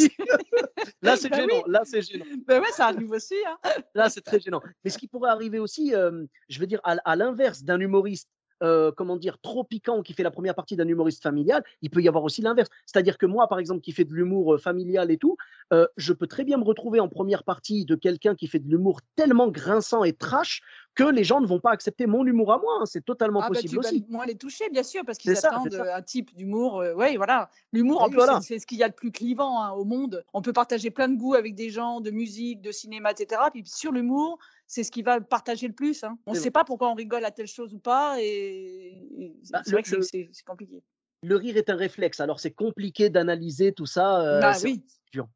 là, 1.02 1.16
c'est 1.16 1.28
Bah 1.28 1.36
gênant. 1.36 1.54
oui. 1.54 1.62
Là, 1.72 1.80
c'est 1.84 2.02
gênant. 2.02 2.24
Ben 2.46 2.60
ouais, 2.60 2.70
ça 2.72 2.86
arrive 2.86 3.10
aussi. 3.10 3.34
Hein. 3.46 3.70
Là, 3.94 4.08
c'est 4.10 4.20
très 4.22 4.40
gênant. 4.40 4.60
Mais 4.84 4.90
ce 4.90 4.98
qui 4.98 5.06
pourrait 5.08 5.30
arriver 5.30 5.58
aussi, 5.58 5.94
euh, 5.94 6.24
je 6.48 6.58
veux 6.60 6.66
dire, 6.66 6.80
à, 6.84 6.96
à 7.04 7.16
l'inverse 7.16 7.62
d'un 7.62 7.78
humoriste, 7.80 8.28
euh, 8.62 8.90
comment 8.92 9.16
dire, 9.16 9.38
trop 9.40 9.64
piquant 9.64 10.02
qui 10.02 10.12
fait 10.12 10.22
la 10.22 10.30
première 10.30 10.54
partie 10.54 10.76
d'un 10.76 10.86
humoriste 10.88 11.22
familial, 11.22 11.62
il 11.82 11.90
peut 11.90 12.00
y 12.02 12.08
avoir 12.08 12.24
aussi 12.24 12.42
l'inverse. 12.42 12.68
C'est-à-dire 12.86 13.18
que 13.18 13.26
moi, 13.26 13.46
par 13.48 13.58
exemple, 13.58 13.80
qui 13.80 13.92
fait 13.92 14.04
de 14.04 14.12
l'humour 14.14 14.54
euh, 14.54 14.58
familial 14.58 15.10
et 15.10 15.18
tout, 15.18 15.36
euh, 15.72 15.86
je 15.96 16.12
peux 16.12 16.26
très 16.26 16.44
bien 16.44 16.56
me 16.58 16.64
retrouver 16.64 17.00
en 17.00 17.08
première 17.08 17.44
partie 17.44 17.84
de 17.84 17.94
quelqu'un 17.94 18.34
qui 18.34 18.46
fait 18.46 18.58
de 18.58 18.68
l'humour 18.68 19.00
tellement 19.16 19.48
grinçant 19.48 20.04
et 20.04 20.12
trash 20.12 20.62
que 20.94 21.04
les 21.04 21.22
gens 21.22 21.40
ne 21.40 21.46
vont 21.46 21.60
pas 21.60 21.70
accepter 21.70 22.06
mon 22.06 22.24
humour 22.26 22.52
à 22.52 22.58
moi. 22.58 22.78
hein. 22.80 22.86
C'est 22.86 23.04
totalement 23.04 23.40
Ah 23.42 23.48
bah, 23.48 23.54
possible 23.54 23.74
vas 23.80 23.88
aussi. 23.88 24.04
moins 24.08 24.26
les 24.26 24.34
toucher, 24.34 24.68
bien 24.70 24.82
sûr, 24.82 25.02
parce 25.04 25.18
qu'ils 25.18 25.36
attendent 25.36 25.70
ça. 25.72 25.96
un 25.96 26.02
type 26.02 26.34
d'humour. 26.34 26.82
oui, 26.96 27.16
voilà. 27.16 27.50
L'humour, 27.72 28.02
en 28.02 28.08
plus, 28.08 28.16
voilà. 28.16 28.40
c'est 28.40 28.58
ce 28.58 28.66
qu'il 28.66 28.78
y 28.78 28.82
a 28.82 28.88
de 28.88 28.94
plus 28.94 29.12
clivant 29.12 29.62
hein, 29.62 29.70
au 29.72 29.84
monde. 29.84 30.24
On 30.32 30.42
peut 30.42 30.52
partager 30.52 30.90
plein 30.90 31.08
de 31.08 31.16
goûts 31.16 31.34
avec 31.34 31.54
des 31.54 31.70
gens, 31.70 32.00
de 32.00 32.10
musique, 32.10 32.60
de 32.60 32.72
cinéma, 32.72 33.12
etc. 33.12 33.40
Puis 33.52 33.62
sur 33.66 33.92
l'humour, 33.92 34.38
c'est 34.68 34.84
ce 34.84 34.92
qui 34.92 35.02
va 35.02 35.20
partager 35.20 35.66
le 35.66 35.74
plus. 35.74 36.04
hein. 36.04 36.16
On 36.26 36.32
ne 36.32 36.36
sait 36.38 36.50
pas 36.52 36.62
pourquoi 36.62 36.90
on 36.90 36.94
rigole 36.94 37.24
à 37.24 37.30
telle 37.32 37.48
chose 37.48 37.74
ou 37.74 37.78
pas, 37.80 38.16
et, 38.20 39.02
et 39.18 39.32
Bah, 39.50 39.62
c'est 39.64 39.72
vrai 39.72 39.82
que 39.82 40.00
c'est- 40.02 40.28
compliqué. 40.46 40.82
Le 41.24 41.34
rire 41.34 41.56
est 41.56 41.68
un 41.68 41.74
réflexe. 41.74 42.20
Alors, 42.20 42.38
c'est 42.38 42.52
compliqué 42.52 43.10
d'analyser 43.10 43.72
tout 43.72 43.86
ça. 43.86 44.20
euh, 44.20 44.40
bah 44.40 44.52
oui. 44.62 44.84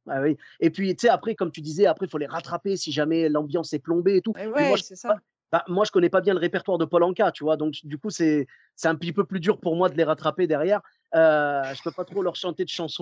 Ah 0.07 0.21
oui. 0.21 0.37
Et 0.61 0.71
puis, 0.71 0.95
tu 0.95 1.01
sais, 1.01 1.09
après, 1.09 1.35
comme 1.35 1.51
tu 1.51 1.61
disais, 1.61 1.87
après, 1.87 2.07
il 2.07 2.09
faut 2.11 2.19
les 2.19 2.27
rattraper 2.27 2.77
si 2.77 2.93
jamais 2.93 3.29
l'ambiance 3.29 3.73
est 3.73 3.81
plombée 3.81 4.17
et 4.19 4.21
tout. 4.21 4.33
ouais, 4.37 4.77
c'est 4.77 4.95
ça. 4.95 5.09
pas- 5.09 5.21
bah, 5.51 5.65
moi, 5.67 5.85
je 5.85 5.91
connais 5.91 6.09
pas 6.11 6.21
bien 6.21 6.35
le 6.35 6.39
répertoire 6.41 6.79
de 6.79 6.85
Paul 6.85 7.03
Anka, 7.03 7.33
tu 7.33 7.43
vois. 7.43 7.57
Donc, 7.57 7.75
du 7.83 7.99
coup, 7.99 8.11
c'est 8.11 8.47
c'est 8.77 8.89
un 8.89 8.95
petit 8.95 9.13
peu 9.13 9.25
plus 9.25 9.41
dur 9.41 9.59
pour 9.59 9.75
moi 9.77 9.89
de 9.89 9.97
les 9.97 10.05
rattraper 10.05 10.47
derrière. 10.47 10.81
Euh, 11.15 11.75
je 11.75 11.83
peux 11.83 11.91
pas 11.91 12.05
trop 12.05 12.23
leur 12.23 12.37
chanter 12.37 12.65
de 12.65 12.69
chansons. 12.71 13.02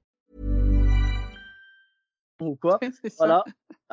Ou 2.47 2.55
quoi. 2.55 2.79
Voilà. 3.17 3.43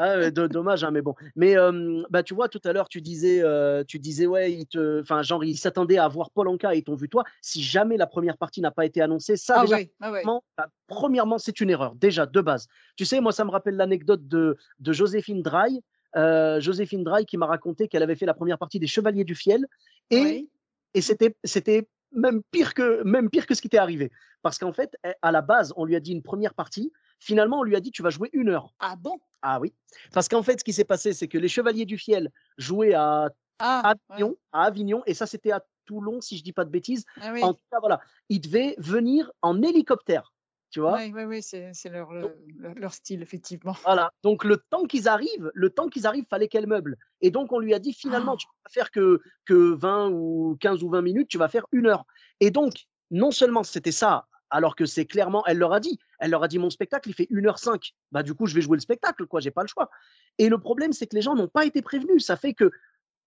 Ah, 0.01 0.31
dommage, 0.31 0.85
hein, 0.85 0.93
mais 0.93 1.03
bon. 1.03 1.15
Mais 1.35 1.57
euh, 1.59 2.03
bah, 2.09 2.23
tu 2.23 2.33
vois, 2.33 2.49
tout 2.49 2.61
à 2.65 2.73
l'heure, 2.73 2.89
tu 2.89 3.01
disais, 3.01 3.43
euh, 3.43 3.83
tu 3.85 3.99
disais, 3.99 4.27
ouais, 4.27 4.53
ils 4.53 4.67
te, 4.67 5.01
enfin, 5.01 5.23
genre, 5.23 5.45
ils 5.45 5.57
s'attendaient 5.57 5.99
à 5.99 6.07
voir 6.07 6.31
Paul 6.31 6.47
Anka 6.47 6.73
et 6.75 6.79
ils 6.79 6.85
t'ont 6.85 6.95
vu 6.95 7.09
toi. 7.09 7.25
Si 7.43 7.63
jamais 7.65 7.97
la 7.97 8.07
première 8.07 8.37
partie 8.37 8.61
n'a 8.61 8.71
pas 8.71 8.87
été 8.87 9.01
annoncée, 9.03 9.37
ça, 9.37 9.55
Ah 9.59 9.63
déjà, 9.63 9.77
ouais, 9.77 9.93
ah 10.01 10.13
ouais. 10.13 10.23
Bah, 10.57 10.69
premièrement, 10.87 11.39
c'est 11.39 11.61
une 11.61 11.71
erreur, 11.71 11.97
déjà, 11.97 12.27
de 12.27 12.41
base. 12.41 12.69
Tu 12.97 13.05
sais, 13.05 13.21
moi, 13.21 13.33
ça 13.33 13.45
me 13.45 13.51
rappelle 13.51 13.75
l'anecdote 13.75 14.29
de, 14.29 14.57
de 14.79 14.93
Joséphine 14.93 15.43
Dry. 15.43 15.83
Euh, 16.17 16.61
Joséphine 16.61 17.03
Dry 17.03 17.27
qui 17.27 17.37
m'a 17.37 17.47
raconté 17.47 17.89
qu'elle 17.89 18.05
avait 18.05 18.17
fait 18.17 18.27
la 18.27 18.35
première 18.35 18.59
partie 18.59 18.79
des 18.79 18.87
Chevaliers 18.87 19.25
du 19.25 19.35
Fiel. 19.35 19.67
Et, 20.11 20.21
Ouais. 20.21 20.47
et 20.95 21.01
c'était, 21.01 21.35
c'était 21.43 21.89
même, 22.13 22.43
pire 22.53 22.73
que, 22.73 23.03
même 23.03 23.31
pire 23.31 23.47
que 23.47 23.55
ce 23.55 23.61
qui 23.61 23.67
était 23.67 23.79
arrivé. 23.79 24.13
Parce 24.43 24.59
qu'en 24.59 24.73
fait, 24.73 24.97
à 25.23 25.33
la 25.33 25.43
base, 25.43 25.73
on 25.77 25.85
lui 25.85 25.97
a 25.97 26.01
dit 26.01 26.13
une 26.13 26.23
première 26.23 26.55
partie. 26.55 26.93
Finalement, 27.19 27.61
on 27.61 27.63
lui 27.63 27.77
a 27.77 27.81
dit, 27.81 27.91
tu 27.91 28.03
vas 28.03 28.11
jouer 28.11 28.31
une 28.33 28.49
heure. 28.49 28.73
Ah 28.81 28.97
bon? 28.97 29.19
Ah 29.43 29.61
oui. 29.61 29.75
Parce 30.13 30.29
qu'en 30.29 30.43
fait, 30.43 30.59
ce 30.61 30.65
qui 30.65 30.73
s'est 30.73 30.85
passé, 30.85 31.13
c'est 31.13 31.29
que 31.29 31.39
les 31.39 31.49
Chevaliers 31.49 31.85
du 31.87 31.99
Fiel 31.99 32.31
jouaient 32.59 32.95
à 32.95 33.31
Ah, 33.61 33.95
ouais. 34.19 34.25
À 34.53 34.65
Avignon, 34.65 35.03
et 35.07 35.15
ça, 35.15 35.27
c'était 35.27 35.51
à 35.53 35.65
Toulon, 35.85 36.21
si 36.21 36.37
je 36.37 36.45
dis 36.45 36.53
pas 36.53 36.65
de 36.65 36.71
bêtises. 36.71 37.05
Ah 37.21 37.31
oui. 37.33 37.43
En 37.43 37.55
tout 37.55 37.61
cas, 37.73 37.79
voilà, 37.81 38.01
ils 38.29 38.41
devaient 38.41 38.75
venir 38.79 39.33
en 39.43 39.61
hélicoptère, 39.63 40.33
tu 40.71 40.81
vois? 40.81 40.97
Oui, 40.99 41.11
oui, 41.15 41.25
oui, 41.25 41.43
c'est 41.43 41.73
leur, 41.91 42.09
Donc- 42.13 42.33
leur, 42.59 42.75
leur 42.75 42.93
style, 42.95 43.23
effectivement. 43.23 43.75
Voilà. 43.85 44.13
Donc 44.23 44.45
le 44.45 44.59
temps 44.71 44.85
qu'ils 44.85 45.09
arrivent, 45.09 45.51
le 45.55 45.71
temps 45.71 45.89
qu'ils 45.89 46.07
arrivent, 46.07 46.27
fallait 46.31 46.47
qu'elle 46.49 46.67
meuble. 46.67 46.97
Et 47.21 47.31
donc 47.31 47.53
on 47.53 47.59
lui 47.59 47.75
a 47.75 47.79
dit 47.79 47.93
finalement, 47.95 48.35
Oh. 48.35 48.37
tu 48.37 48.47
vas 48.47 48.53
pas 48.65 48.71
faire 48.71 48.91
que 48.91 49.21
que 49.47 49.75
20 49.75 50.11
ou 50.11 50.57
15 50.61 50.83
ou 50.85 50.91
20 50.91 51.03
minutes, 51.03 51.29
tu 51.29 51.39
vas 51.39 51.49
faire 51.49 51.67
une 51.73 51.87
heure. 51.87 52.05
Et 52.41 52.51
donc 52.51 52.75
non 53.11 53.31
seulement 53.31 53.63
c'était 53.65 53.91
ça, 53.93 54.27
alors 54.51 54.77
que 54.77 54.87
c'est 54.87 55.07
clairement, 55.07 55.45
elle 55.47 55.59
leur 55.59 55.73
a 55.73 55.81
dit, 55.81 55.99
elle 56.19 56.31
leur 56.31 56.43
a 56.43 56.49
dit 56.49 56.59
mon 56.59 56.71
spectacle 56.71 57.09
il 57.09 57.13
fait 57.13 57.29
1 57.31 57.45
heure 57.47 57.59
5 57.59 57.95
Bah 58.13 58.23
du 58.23 58.35
coup 58.35 58.47
je 58.47 58.55
vais 58.55 58.61
jouer 58.61 58.77
le 58.77 58.81
spectacle 58.81 59.27
quoi, 59.27 59.41
j'ai 59.41 59.51
pas 59.51 59.63
le 59.63 59.69
choix. 59.69 59.91
Et 60.39 60.49
le 60.49 60.59
problème 60.59 60.93
c'est 60.93 61.07
que 61.07 61.17
les 61.17 61.23
gens 61.23 61.35
n'ont 61.35 61.49
pas 61.49 61.65
été 61.67 61.83
prévenus. 61.83 62.25
Ça 62.25 62.37
fait 62.37 62.55
que 62.55 62.71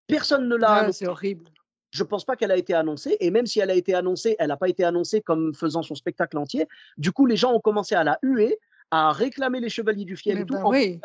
personne 0.08 0.48
ne 0.48 0.56
l'a 0.56 0.86
Ah, 0.88 0.92
c'est 0.92 1.08
horrible. 1.08 1.46
Je 1.92 2.04
pense 2.04 2.24
pas 2.24 2.36
qu'elle 2.36 2.52
a 2.52 2.58
été 2.58 2.74
annoncée. 2.74 3.18
Et 3.20 3.32
même 3.32 3.46
si 3.46 3.60
elle 3.60 3.70
a 3.70 3.76
été 3.76 3.94
annoncée, 3.94 4.36
elle 4.40 4.48
n'a 4.48 4.58
pas 4.58 4.70
été 4.70 4.84
annoncée 4.84 5.22
comme 5.22 5.54
faisant 5.54 5.84
son 5.84 5.94
spectacle 5.96 6.38
entier. 6.38 6.68
Du 6.98 7.12
coup, 7.12 7.26
les 7.26 7.36
gens 7.36 7.52
ont 7.54 7.60
commencé 7.60 7.96
à 7.96 8.04
la 8.06 8.18
huer, 8.24 8.58
à 8.92 9.12
réclamer 9.12 9.60
les 9.60 9.70
chevaliers 9.70 10.06
du 10.06 10.16
fiel 10.16 10.40
et 10.40 10.46
tout. 10.46 10.54
bah 10.54 10.66
En, 10.66 10.72
oui. 10.72 11.02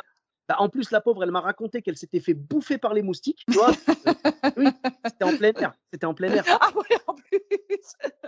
Bah, 0.49 0.57
en 0.59 0.69
plus, 0.69 0.91
la 0.93 1.01
pauvre, 1.01 1.25
elle 1.25 1.31
m'a 1.33 1.41
raconté 1.41 1.83
qu'elle 1.83 1.97
s'était 1.97 2.21
fait 2.21 2.35
bouffer 2.35 2.79
par 2.79 2.95
les 2.95 3.03
moustiques. 3.03 3.45
Tu 3.51 3.57
vois 3.59 3.73
oui, 4.57 4.67
c'était 5.05 5.25
en 5.25 5.37
plein 5.37 5.53
air. 5.53 5.73
C'était 5.93 6.07
en 6.07 6.15
plein 6.15 6.33
air. 6.33 6.45
Ah 6.61 6.71
oui, 6.75 6.97
en 7.07 7.15
plus. 7.15 7.41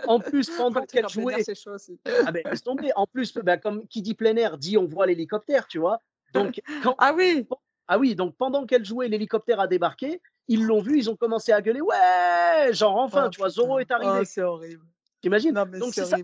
En 0.07 0.19
plus, 0.19 0.49
pendant 0.49 0.85
qu'elle 0.85 1.03
air, 1.05 1.09
jouait, 1.09 1.43
c'est 1.43 1.55
chaud 1.55 1.71
aussi. 1.75 1.99
ah 2.25 2.31
ben, 2.31 2.43
laisse 2.45 2.63
tomber. 2.63 2.91
En 2.95 3.05
plus, 3.07 3.33
bah, 3.35 3.57
comme 3.57 3.87
qui 3.87 4.01
dit 4.01 4.15
plein 4.15 4.35
air 4.35 4.57
dit 4.57 4.77
on 4.77 4.85
voit 4.85 5.05
l'hélicoptère, 5.05 5.67
tu 5.67 5.79
vois. 5.79 6.01
Donc, 6.33 6.61
quand, 6.83 6.95
Ah 6.97 7.13
oui. 7.15 7.47
ah 7.87 7.97
oui, 7.97 8.15
donc 8.15 8.35
pendant 8.37 8.65
qu'elle 8.65 8.85
jouait, 8.85 9.07
l'hélicoptère 9.07 9.59
a 9.59 9.67
débarqué. 9.67 10.21
Ils 10.47 10.65
l'ont 10.65 10.81
vu, 10.81 10.97
ils 10.97 11.09
ont 11.09 11.15
commencé 11.15 11.51
à 11.51 11.61
gueuler. 11.61 11.81
Ouais, 11.81 12.73
genre 12.73 12.97
enfin, 12.97 13.25
Oh, 13.27 13.29
tu 13.29 13.39
vois. 13.39 13.49
Zoro 13.49 13.79
est 13.79 13.91
arrivé. 13.91 14.19
Oh, 14.21 14.23
c'est 14.25 14.41
horrible. 14.41 14.83
T'imagines? 15.21 15.53
Non, 15.53 15.65
mais 15.69 15.79
Donc 15.79 15.93
c'est 15.93 16.05
c'est 16.05 16.09
ça. 16.11 16.17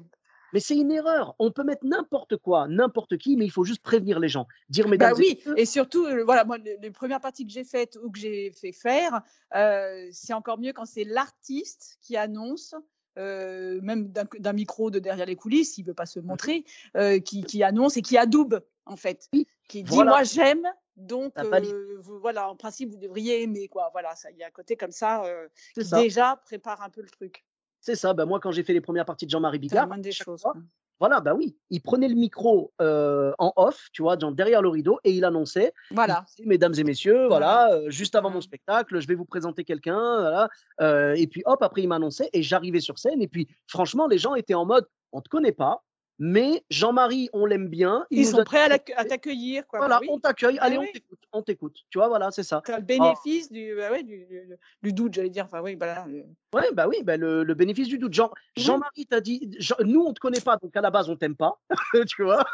Mais 0.56 0.62
c'est 0.62 0.78
une 0.78 0.90
erreur. 0.90 1.36
On 1.38 1.52
peut 1.52 1.66
mettre 1.66 1.86
n'importe 1.86 2.38
quoi, 2.38 2.70
n'importe 2.70 3.18
qui, 3.18 3.36
mais 3.36 3.44
il 3.44 3.52
faut 3.52 3.66
juste 3.66 3.84
prévenir 3.84 4.22
les 4.22 4.30
gens. 4.30 4.48
Dire, 4.70 4.88
mesdames 4.88 5.12
Bah 5.12 5.20
et 5.20 5.22
oui, 5.22 5.34
messieurs, 5.36 5.54
et 5.60 5.66
surtout, 5.66 6.06
euh, 6.06 6.24
voilà, 6.24 6.46
moi, 6.46 6.58
les, 6.58 6.78
les 6.78 6.92
premières 6.92 7.20
parties 7.20 7.46
que 7.46 7.52
j'ai 7.52 7.66
faites 7.66 8.00
ou 8.02 8.10
que 8.10 8.18
j'ai 8.18 8.52
fait 8.52 8.72
faire, 8.72 9.22
euh, 9.54 10.08
c'est 10.14 10.32
encore 10.32 10.58
mieux 10.58 10.72
quand 10.72 10.86
c'est 10.86 11.04
l'artiste 11.04 11.98
qui 12.02 12.16
annonce, 12.16 12.74
euh, 13.18 13.82
même 13.82 14.14
d'un 14.14 14.54
micro 14.54 14.92
de 14.92 15.00
derrière 15.00 15.26
les 15.26 15.36
coulisses, 15.36 15.78
il 15.78 15.84
veut 15.84 15.94
pas 15.94 16.06
se 16.06 16.22
montrer, 16.22 16.64
euh, 16.96 17.20
qui, 17.20 17.44
qui 17.44 17.62
annonce 17.62 17.98
et 17.98 18.02
qui 18.02 18.18
adoube, 18.18 18.62
en 18.86 18.96
fait, 18.96 19.30
qui 19.68 19.84
dit 19.84 19.94
voilà. 19.94 20.12
moi 20.12 20.24
j'aime, 20.24 20.66
donc 20.96 21.34
euh, 21.38 21.98
vous- 22.00 22.20
voilà, 22.20 22.50
en 22.50 22.56
principe 22.56 22.92
vous 22.92 22.98
devriez 22.98 23.42
aimer, 23.42 23.68
quoi. 23.68 23.90
Voilà, 23.92 24.14
il 24.32 24.38
y 24.38 24.44
a 24.44 24.48
un 24.48 24.52
côté 24.52 24.78
comme 24.78 24.92
ça 24.92 25.26
euh, 25.26 25.50
c'est 25.74 25.82
qui 25.82 25.90
ça. 25.90 26.02
déjà 26.02 26.42
prépare 26.46 26.82
un 26.82 26.90
peu 26.90 27.02
le 27.02 27.10
truc. 27.10 27.44
C'est 27.86 27.94
ça. 27.96 28.16
Ben, 28.16 28.26
moi, 28.26 28.40
quand 28.40 28.52
j'ai 28.52 28.64
fait 28.64 28.74
les 28.74 28.82
premières 28.82 29.06
parties 29.06 29.28
de 29.28 29.30
Jean-Marie 29.30 29.60
Bigard, 29.60 29.88
des 30.00 30.12
choses. 30.12 30.42
fois, 30.42 30.56
voilà, 31.00 31.20
bah 31.20 31.36
oui, 31.36 31.56
il 31.70 31.82
prenait 31.82 32.08
le 32.08 32.16
micro 32.16 32.74
euh, 32.82 33.32
en 33.38 33.54
off, 33.58 33.90
tu 33.94 34.02
vois, 34.02 34.18
genre 34.18 34.32
derrière 34.32 34.64
le 34.64 34.70
rideau, 34.70 34.98
et 35.04 35.12
il 35.12 35.24
annonçait, 35.24 35.72
il 35.92 35.96
Voilà. 35.96 36.26
mesdames 36.46 36.74
et 36.80 36.84
messieurs, 36.84 37.28
voilà, 37.28 37.72
euh, 37.74 37.92
juste 37.92 38.16
avant 38.16 38.32
mon 38.32 38.42
spectacle, 38.42 39.00
je 39.00 39.08
vais 39.08 39.14
vous 39.14 39.26
présenter 39.26 39.64
quelqu'un, 39.64 39.94
voilà. 40.20 40.50
Euh, 40.82 41.14
et 41.14 41.28
puis 41.28 41.44
hop, 41.46 41.62
après 41.62 41.84
il 41.84 41.88
m'annonçait, 41.90 42.32
et 42.34 42.42
j'arrivais 42.42 42.80
sur 42.80 42.98
scène, 42.98 43.22
et 43.22 43.28
puis 43.28 43.48
franchement, 43.68 44.08
les 44.08 44.18
gens 44.18 44.34
étaient 44.34 44.56
en 44.56 44.66
mode, 44.66 44.88
on 45.12 45.22
te 45.22 45.30
connaît 45.30 45.52
pas, 45.52 45.84
mais 46.18 46.64
Jean-Marie, 46.70 47.30
on 47.34 47.46
l'aime 47.46 47.68
bien, 47.68 48.06
il 48.10 48.20
Ils 48.20 48.28
sont 48.28 48.44
prêts 48.44 48.62
à, 48.62 49.06
t'accueillir, 49.06 49.68
quoi. 49.68 49.80
Bah 49.80 49.86
voilà, 49.88 50.00
oui. 50.02 50.08
on 50.10 50.20
t'accueille, 50.20 50.56
Bah 50.58 50.64
allez, 50.64 50.78
on 50.78 50.82
oui. 50.82 50.92
t'écoute, 50.94 51.20
on 51.34 51.42
t'écoute, 51.42 51.78
tu 51.90 51.98
vois, 51.98 52.08
voilà, 52.08 52.32
c'est 52.32 52.44
ça. 52.44 52.62
Le 52.68 52.76
Oh, 52.78 52.82
bénéfice 52.82 53.52
du, 53.52 53.76
bah 53.76 53.92
ouais, 53.92 54.04
du, 54.04 54.26
du, 54.26 54.58
du 54.84 54.94
doute, 54.94 55.14
j'allais 55.14 55.30
dire. 55.30 55.46
Enfin, 55.46 55.62
oui, 55.62 55.76
voilà. 55.76 56.06
euh, 56.08 56.24
Ouais, 56.54 56.72
bah 56.74 56.88
oui, 56.88 57.04
bah 57.04 57.18
le, 57.18 57.44
le 57.44 57.54
bénéfice 57.54 57.88
du 57.88 57.98
doute. 57.98 58.14
Jean, 58.14 58.32
Oui. 58.58 58.64
Jean-Marie 58.64 59.06
t'a 59.08 59.20
dit, 59.20 59.52
Jean- 59.60 59.76
nous 59.84 60.02
on 60.02 60.14
te 60.14 60.20
connaît 60.20 60.40
pas, 60.42 60.58
donc 60.58 60.76
à 60.76 60.82
la 60.82 60.90
base 60.92 61.10
on 61.10 61.16
t'aime 61.18 61.36
pas, 61.36 61.60
tu 62.08 62.24
vois. 62.24 62.46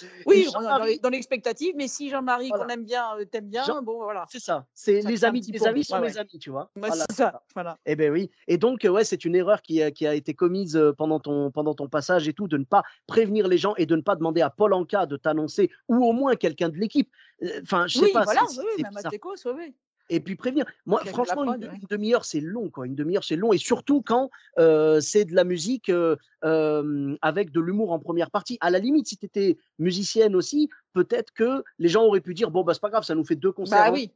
Et 0.00 0.06
Oui, 0.26 0.46
dans 0.52 0.84
les, 0.84 0.98
l'expectative, 1.10 1.74
mais 1.76 1.88
si 1.88 2.08
Jean-Marie, 2.08 2.50
qu'on 2.50 2.68
aime 2.68 2.84
bien, 2.84 3.16
euh, 3.18 3.24
t'aime 3.24 3.48
bien, 3.48 3.62
Jean- 3.64 3.82
bon, 3.82 4.02
voilà. 4.02 4.24
c'est 4.30 4.38
ça. 4.40 4.66
C'est 4.74 5.00
les 5.02 5.24
amis, 5.24 5.40
les 5.42 5.66
amis 5.66 5.84
sont 5.84 5.96
Ouais, 6.00 6.10
ouais. 6.10 6.18
amis, 6.18 6.38
tu 6.40 6.50
vois. 6.50 6.70
Voilà, 6.76 7.04
c'est 7.10 7.16
ça. 7.16 7.42
Voilà. 7.54 7.78
Eh 7.84 7.94
ben 7.96 8.10
oui. 8.10 8.30
Et 8.48 8.56
donc, 8.58 8.84
euh, 8.84 8.88
ouais, 8.88 9.04
c'est 9.04 9.24
une 9.24 9.34
erreur 9.34 9.60
qui 9.62 9.82
a, 9.82 9.90
qui 9.90 10.06
a 10.06 10.14
été 10.14 10.34
commise 10.34 10.76
euh, 10.76 10.92
pendant 10.92 11.20
ton, 11.20 11.50
pendant 11.50 11.74
ton 11.74 11.88
passage 11.88 12.26
et 12.28 12.32
tout, 12.32 12.48
de 12.48 12.56
ne 12.56 12.64
pas 12.64 12.82
prévenir 13.06 13.48
les 13.48 13.58
gens 13.58 13.74
et 13.76 13.86
de 13.86 13.96
ne 13.96 14.02
pas 14.02 14.16
demander 14.16 14.40
à 14.40 14.50
Paul 14.50 14.72
Anka 14.72 15.06
de 15.06 15.16
t'annoncer 15.16 15.70
ou 15.88 16.04
au 16.04 16.12
moins 16.12 16.36
quelqu'un 16.36 16.68
de 16.68 16.76
l'équipe. 16.76 17.10
Euh, 17.42 17.60
Enfin, 17.62 17.86
je 17.86 17.98
sais 17.98 18.04
Oui, 18.04 18.12
pas, 18.12 18.22
voilà, 18.24 18.42
oui, 18.58 18.82
même 18.82 18.96
à. 18.96 19.10
Técos, 19.10 19.34
oui. 19.56 19.74
Et 20.08 20.20
puis 20.20 20.36
prévenir. 20.36 20.64
Moi, 20.86 21.02
franchement, 21.06 21.44
une, 21.44 21.60
prod, 21.60 21.64
ouais. 21.64 21.78
une 21.80 21.86
demi-heure, 21.88 22.24
c'est 22.24 22.40
long, 22.40 22.68
quoi. 22.68 22.86
Une 22.86 22.94
demi-heure, 22.94 23.24
c'est 23.24 23.36
long. 23.36 23.52
Et 23.52 23.58
surtout 23.58 24.02
quand 24.02 24.30
euh, 24.58 25.00
c'est 25.00 25.24
de 25.24 25.34
la 25.34 25.44
musique 25.44 25.88
euh, 25.88 26.16
euh, 26.44 27.16
avec 27.22 27.50
de 27.50 27.60
l'humour 27.60 27.92
en 27.92 27.98
première 27.98 28.30
partie. 28.30 28.58
À 28.60 28.70
la 28.70 28.78
limite, 28.78 29.06
si 29.06 29.16
tu 29.16 29.26
étais 29.26 29.58
musicienne 29.78 30.34
aussi, 30.34 30.68
peut-être 30.92 31.32
que 31.32 31.62
les 31.78 31.88
gens 31.88 32.04
auraient 32.04 32.20
pu 32.20 32.34
dire 32.34 32.50
bon, 32.50 32.62
bah, 32.62 32.74
c'est 32.74 32.80
pas 32.80 32.90
grave, 32.90 33.04
ça 33.04 33.14
nous 33.14 33.24
fait 33.24 33.36
deux 33.36 33.52
concerts. 33.52 33.86
Bah 33.86 33.92
oui. 33.92 34.10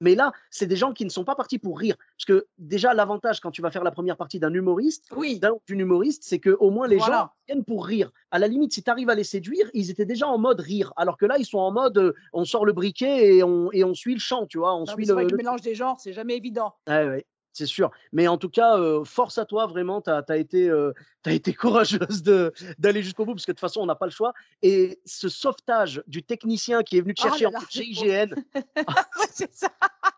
Mais 0.00 0.14
là, 0.14 0.32
c'est 0.50 0.66
des 0.66 0.76
gens 0.76 0.92
qui 0.92 1.04
ne 1.04 1.10
sont 1.10 1.24
pas 1.24 1.34
partis 1.34 1.58
pour 1.58 1.78
rire. 1.78 1.96
Parce 2.16 2.24
que 2.24 2.46
déjà, 2.58 2.94
l'avantage 2.94 3.40
quand 3.40 3.50
tu 3.50 3.62
vas 3.62 3.70
faire 3.70 3.84
la 3.84 3.90
première 3.90 4.16
partie 4.16 4.38
d'un 4.40 4.52
humoriste, 4.52 5.06
Oui, 5.16 5.38
d'un- 5.38 5.56
d'une 5.66 5.80
humoriste, 5.80 6.22
c'est 6.24 6.38
que 6.38 6.50
au 6.58 6.70
moins 6.70 6.88
les 6.88 6.98
gens 6.98 7.28
viennent 7.48 7.64
pour 7.64 7.86
rire. 7.86 8.10
À 8.30 8.38
la 8.38 8.48
limite, 8.48 8.72
si 8.72 8.82
tu 8.82 8.90
arrives 8.90 9.10
à 9.10 9.14
les 9.14 9.24
séduire, 9.24 9.70
ils 9.74 9.90
étaient 9.90 10.04
déjà 10.06 10.26
en 10.26 10.38
mode 10.38 10.60
rire. 10.60 10.92
Alors 10.96 11.16
que 11.16 11.26
là, 11.26 11.36
ils 11.38 11.44
sont 11.46 11.58
en 11.58 11.70
mode 11.72 11.98
euh, 11.98 12.12
on 12.32 12.44
sort 12.44 12.64
le 12.64 12.72
briquet 12.72 13.36
et 13.36 13.42
on, 13.42 13.70
et 13.72 13.84
on 13.84 13.94
suit 13.94 14.14
le 14.14 14.20
chant, 14.20 14.46
tu 14.46 14.58
vois. 14.58 14.74
On 14.74 14.80
Non, 14.80 14.86
suit 14.86 15.06
c'est 15.06 15.12
vrai 15.12 15.22
le, 15.24 15.28
que 15.28 15.32
le 15.32 15.36
le- 15.38 15.42
mélange 15.44 15.60
des 15.62 15.74
genres, 15.74 15.98
c'est 16.00 16.12
jamais 16.12 16.36
évident. 16.36 16.74
Ouais, 16.88 17.06
ouais, 17.06 17.26
c'est 17.52 17.66
sûr. 17.66 17.90
Mais 18.12 18.28
en 18.28 18.38
tout 18.38 18.48
cas, 18.48 18.78
euh, 18.78 19.04
force 19.04 19.38
à 19.38 19.44
toi, 19.44 19.66
vraiment, 19.66 20.00
tu 20.00 20.10
as, 20.10 20.36
été, 20.36 20.68
euh, 20.68 20.92
courageuse 21.58 22.22
d'aller 22.78 23.02
jusqu'au 23.02 23.24
bout, 23.24 23.34
parce 23.34 23.44
que 23.44 23.52
de 23.52 23.56
toute 23.56 23.60
façon, 23.60 23.80
on 23.80 23.86
n'a 23.86 23.94
pas 23.94 24.06
le 24.06 24.12
choix. 24.12 24.32
Et 24.62 25.00
ce 25.04 25.28
sauvetage 25.28 26.02
du 26.06 26.22
technicien 26.22 26.82
qui 26.82 26.98
est 26.98 27.00
venu 27.00 27.14
te 27.14 27.22
Oh 27.22 27.28
chercher 27.28 27.44
là 27.44 27.50
en 27.50 27.52
là, 27.52 27.58
mode 27.60 27.68
c'est 27.70 27.84
Ouais, 29.40 29.48
ça. 29.52 29.70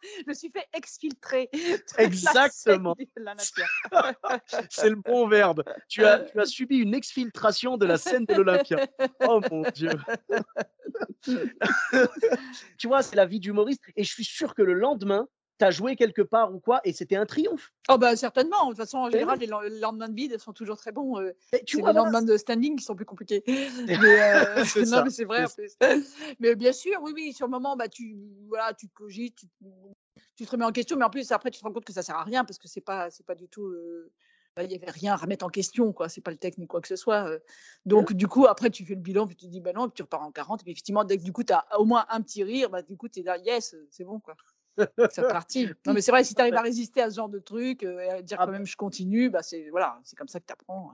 Je 0.02 0.24
me 0.26 0.34
suis 0.34 0.50
fait 0.50 0.66
exfiltrer. 0.74 1.48
Exactement. 1.98 2.96
c'est 4.68 4.90
le 4.90 4.96
bon 4.96 5.28
verbe. 5.28 5.64
Tu 5.88 6.04
as, 6.04 6.20
tu 6.20 6.40
as 6.40 6.44
subi 6.44 6.78
une 6.78 6.94
exfiltration 6.94 7.76
de 7.76 7.86
la 7.86 7.98
scène 7.98 8.24
de 8.24 8.34
l'Olympia. 8.34 8.86
Oh 9.26 9.40
mon 9.50 9.62
Dieu. 9.74 9.90
tu 12.78 12.88
vois, 12.88 13.02
c'est 13.02 13.16
la 13.16 13.26
vie 13.26 13.40
d'humoriste. 13.40 13.82
Et 13.96 14.04
je 14.04 14.12
suis 14.12 14.24
sûr 14.24 14.54
que 14.54 14.62
le 14.62 14.74
lendemain, 14.74 15.28
tu 15.62 15.66
as 15.66 15.70
joué 15.70 15.96
quelque 15.96 16.22
part 16.22 16.54
ou 16.54 16.58
quoi, 16.60 16.80
et 16.84 16.92
c'était 16.92 17.16
un 17.16 17.26
triomphe. 17.26 17.72
Oh 17.88 17.98
bah 17.98 18.16
certainement. 18.16 18.64
De 18.64 18.68
toute 18.70 18.78
façon, 18.78 18.98
en 18.98 19.06
Mais 19.06 19.12
général, 19.12 19.38
oui. 19.38 19.46
les 19.46 19.50
len- 19.50 19.62
les 19.74 19.78
lendemains 19.80 20.08
de 20.08 20.14
bide 20.14 20.38
sont 20.38 20.52
toujours 20.52 20.76
très 20.76 20.92
bons. 20.92 21.20
euh, 21.20 21.32
tu 21.66 21.76
vois, 21.78 21.90
les 21.90 21.94
voilà, 21.94 22.10
lendemains 22.10 22.22
de 22.22 22.36
standing 22.36 22.76
qui 22.76 22.84
sont 22.84 22.94
plus 22.96 23.04
compliqués. 23.04 23.42
Mais, 23.86 24.22
euh, 24.22 24.64
C'est 24.64 24.80
non, 24.86 24.86
ça, 24.86 25.04
mais 25.04 25.10
c'est 25.10 25.24
vrai 25.24 25.44
en 25.44 25.48
plus. 25.48 25.76
Mais 26.40 26.54
bien 26.54 26.72
sûr, 26.72 26.98
oui, 27.02 27.12
oui, 27.14 27.32
sur 27.32 27.46
le 27.46 27.50
moment, 27.52 27.76
bah, 27.76 27.88
tu, 27.88 28.16
voilà, 28.48 28.72
tu 28.74 28.88
cogites, 28.88 29.36
tu, 29.36 29.46
tu 30.36 30.44
te 30.46 30.50
remets 30.50 30.64
en 30.64 30.72
question, 30.72 30.96
mais 30.96 31.04
en 31.04 31.10
plus, 31.10 31.30
après, 31.32 31.50
tu 31.50 31.60
te 31.60 31.64
rends 31.64 31.72
compte 31.72 31.84
que 31.84 31.92
ça 31.92 32.02
sert 32.02 32.16
à 32.16 32.24
rien 32.24 32.44
parce 32.44 32.58
que 32.58 32.68
c'est 32.68 32.80
pas, 32.80 33.10
c'est 33.10 33.24
pas 33.26 33.34
du 33.34 33.48
tout. 33.48 33.66
euh, 33.66 34.10
bah, 34.56 34.62
Il 34.64 34.68
n'y 34.68 34.74
avait 34.74 34.90
rien 34.90 35.14
à 35.14 35.16
remettre 35.16 35.44
en 35.46 35.48
question, 35.48 35.92
quoi. 35.92 36.08
C'est 36.08 36.20
pas 36.20 36.30
le 36.30 36.36
tech 36.36 36.58
ni 36.58 36.66
quoi 36.66 36.80
que 36.82 36.88
ce 36.88 36.96
soit. 36.96 37.26
euh. 37.28 37.38
Donc, 37.86 38.12
du 38.12 38.26
coup, 38.28 38.46
après, 38.46 38.68
tu 38.70 38.84
fais 38.84 38.94
le 38.94 39.00
bilan, 39.00 39.26
puis 39.26 39.34
tu 39.36 39.46
te 39.46 39.50
dis, 39.50 39.60
bah 39.60 39.72
non, 39.72 39.84
puis 39.88 39.94
tu 39.96 40.02
repars 40.02 40.22
en 40.22 40.30
40. 40.30 40.60
Et 40.60 40.64
puis, 40.64 40.72
effectivement, 40.72 41.04
dès 41.04 41.16
que 41.18 41.22
du 41.22 41.32
coup, 41.32 41.42
tu 41.44 41.52
as 41.54 41.64
au 41.78 41.84
moins 41.84 42.04
un 42.10 42.20
petit 42.20 42.44
rire, 42.44 42.68
bah, 42.68 42.82
du 42.82 42.96
coup, 42.96 43.08
tu 43.08 43.20
es 43.20 43.22
là, 43.22 43.38
yes, 43.38 43.74
c'est 43.90 44.04
bon, 44.04 44.20
quoi. 44.20 44.36
C'est 45.10 45.22
parti. 45.22 45.68
Non, 45.86 45.92
mais 45.92 46.00
c'est 46.00 46.10
vrai, 46.10 46.24
si 46.24 46.34
tu 46.34 46.40
arrives 46.40 46.54
à 46.54 46.62
résister 46.62 47.02
à 47.02 47.10
ce 47.10 47.16
genre 47.16 47.28
de 47.28 47.38
truc, 47.38 47.82
euh, 47.82 48.00
et 48.00 48.08
à 48.08 48.22
dire 48.22 48.38
Ah 48.40 48.46
quand 48.46 48.52
bah. 48.52 48.58
même, 48.58 48.66
je 48.66 48.76
continue, 48.76 49.30
bah, 49.30 49.42
c'est 49.42 49.68
voilà, 49.70 50.00
c'est 50.04 50.16
comme 50.16 50.28
ça 50.28 50.40
que 50.40 50.46
tu 50.46 50.52
apprends 50.52 50.92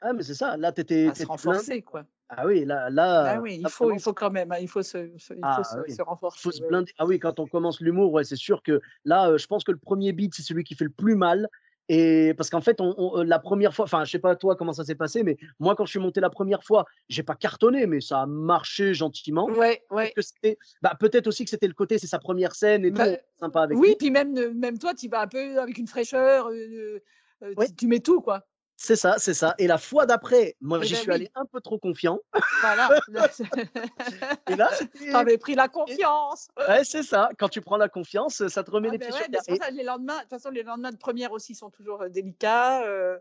Ah, 0.00 0.12
mais 0.12 0.22
c'est 0.22 0.34
ça. 0.34 0.56
Là, 0.56 0.72
tu 0.72 0.80
étais. 0.80 1.08
à 1.08 1.14
se 1.14 1.26
renforcer, 1.26 1.82
quoi. 1.82 2.04
Ah 2.34 2.46
oui, 2.46 2.64
là, 2.64 2.86
Ah 2.86 2.90
là, 2.90 3.40
oui, 3.40 3.58
il 3.60 3.68
faut, 3.68 3.92
il 3.92 4.00
faut 4.00 4.14
quand 4.14 4.30
même, 4.30 4.50
hein, 4.52 4.56
il 4.58 4.68
faut 4.68 4.82
se, 4.82 5.18
se- 5.18 5.34
il 5.34 5.40
Ah, 5.42 5.56
faut 5.56 5.64
se, 5.64 5.80
oui. 5.80 5.94
se 5.94 6.00
il 6.00 6.04
renforcer. 6.04 6.40
faut 6.42 6.50
se 6.50 6.60
ouais, 6.60 6.64
ouais. 6.64 6.68
blinder. 6.70 6.92
Ah 6.96 7.04
oui, 7.06 7.18
quand 7.18 7.38
on 7.40 7.46
commence 7.46 7.80
l'humour, 7.80 8.10
ouais, 8.12 8.24
c'est 8.24 8.36
sûr 8.36 8.62
que 8.62 8.80
là, 9.04 9.28
euh, 9.28 9.36
je 9.38 9.46
pense 9.46 9.64
que 9.64 9.72
le 9.72 9.76
premier 9.78 10.12
beat, 10.12 10.34
c'est 10.34 10.42
celui 10.42 10.64
qui 10.64 10.74
fait 10.74 10.84
le 10.84 10.90
plus 10.90 11.14
mal. 11.14 11.48
Et 11.88 12.32
parce 12.34 12.48
qu'en 12.48 12.60
fait, 12.60 12.80
on, 12.80 12.94
on- 12.96 13.18
euh, 13.20 13.24
la 13.24 13.38
première 13.38 13.74
fois, 13.74 13.84
enfin, 13.84 14.04
je 14.04 14.10
sais 14.12 14.18
pas 14.18 14.36
toi 14.36 14.56
comment 14.56 14.72
ça 14.72 14.84
s'est 14.84 14.94
passé, 14.94 15.22
mais 15.22 15.36
moi, 15.58 15.74
quand 15.74 15.84
je 15.84 15.90
suis 15.90 15.98
monté 15.98 16.20
la 16.20 16.30
première 16.30 16.62
fois, 16.62 16.86
j'ai 17.08 17.22
pas 17.22 17.34
cartonné, 17.34 17.86
mais 17.86 18.00
ça 18.00 18.22
a 18.22 18.26
marché 18.26 18.94
gentiment. 18.94 19.46
Ouais, 19.46 19.82
Peut-être 19.90 20.32
ouais. 20.44 20.58
bah, 20.80 20.96
peut-être 20.98 21.26
aussi 21.26 21.44
que 21.44 21.50
c'était 21.50 21.66
le 21.66 21.74
côté, 21.74 21.98
c'est 21.98 22.06
sa 22.06 22.18
première 22.18 22.54
scène 22.54 22.84
et 22.84 22.90
Bah, 22.90 23.08
tout, 23.08 23.20
sympa 23.40 23.62
avec 23.62 23.78
Oui, 23.78 23.88
lui. 23.88 23.96
puis 23.96 24.10
même, 24.10 24.32
ne- 24.32 24.46
même 24.48 24.78
toi, 24.78 24.94
tu 24.94 25.08
vas 25.08 25.22
un 25.22 25.26
peu 25.28 25.58
avec 25.60 25.76
une 25.78 25.88
fraîcheur, 25.88 26.46
euh, 26.48 27.00
euh, 27.42 27.54
Ouais. 27.56 27.66
tu, 27.66 27.74
tu 27.74 27.86
mets 27.88 27.98
tout, 28.00 28.20
quoi. 28.20 28.46
C'est 28.84 28.96
ça, 28.96 29.14
c'est 29.18 29.32
ça. 29.34 29.54
Et 29.58 29.68
la 29.68 29.78
fois 29.78 30.06
d'après, 30.06 30.56
moi, 30.60 30.80
Eh 30.82 30.86
j'y 30.86 30.94
ben 30.94 30.98
suis 31.00 31.08
oui. 31.10 31.14
allé 31.14 31.30
un 31.36 31.44
peu 31.44 31.60
trop 31.60 31.78
confiant. 31.78 32.18
Voilà. 32.62 32.88
Et 34.50 34.56
là, 34.56 34.70
T'avais 35.12 35.38
pris 35.38 35.54
la 35.54 35.68
confiance. 35.68 36.48
ouais, 36.68 36.82
c'est 36.82 37.04
ça. 37.04 37.28
Quand 37.38 37.48
tu 37.48 37.60
prends 37.60 37.76
la 37.76 37.88
confiance, 37.88 38.46
ça 38.48 38.64
te 38.64 38.70
remet 38.72 38.88
Ah 38.88 38.92
les 38.92 38.98
ben 38.98 39.06
pieds 39.08 39.14
ouais, 39.18 39.22
sur 39.44 39.44
terre. 39.56 39.56
ça 39.66 39.70
les 39.70 39.84
lendemains, 39.84 40.16
de 40.16 40.20
toute 40.22 40.30
façon, 40.30 40.50
les 40.50 40.64
lendemains 40.64 40.90
de 40.90 40.96
première 40.96 41.30
aussi 41.30 41.54
sont 41.54 41.70
toujours 41.70 42.02
euh, 42.02 42.08
délicats. 42.08 42.82
euh, 42.84 43.16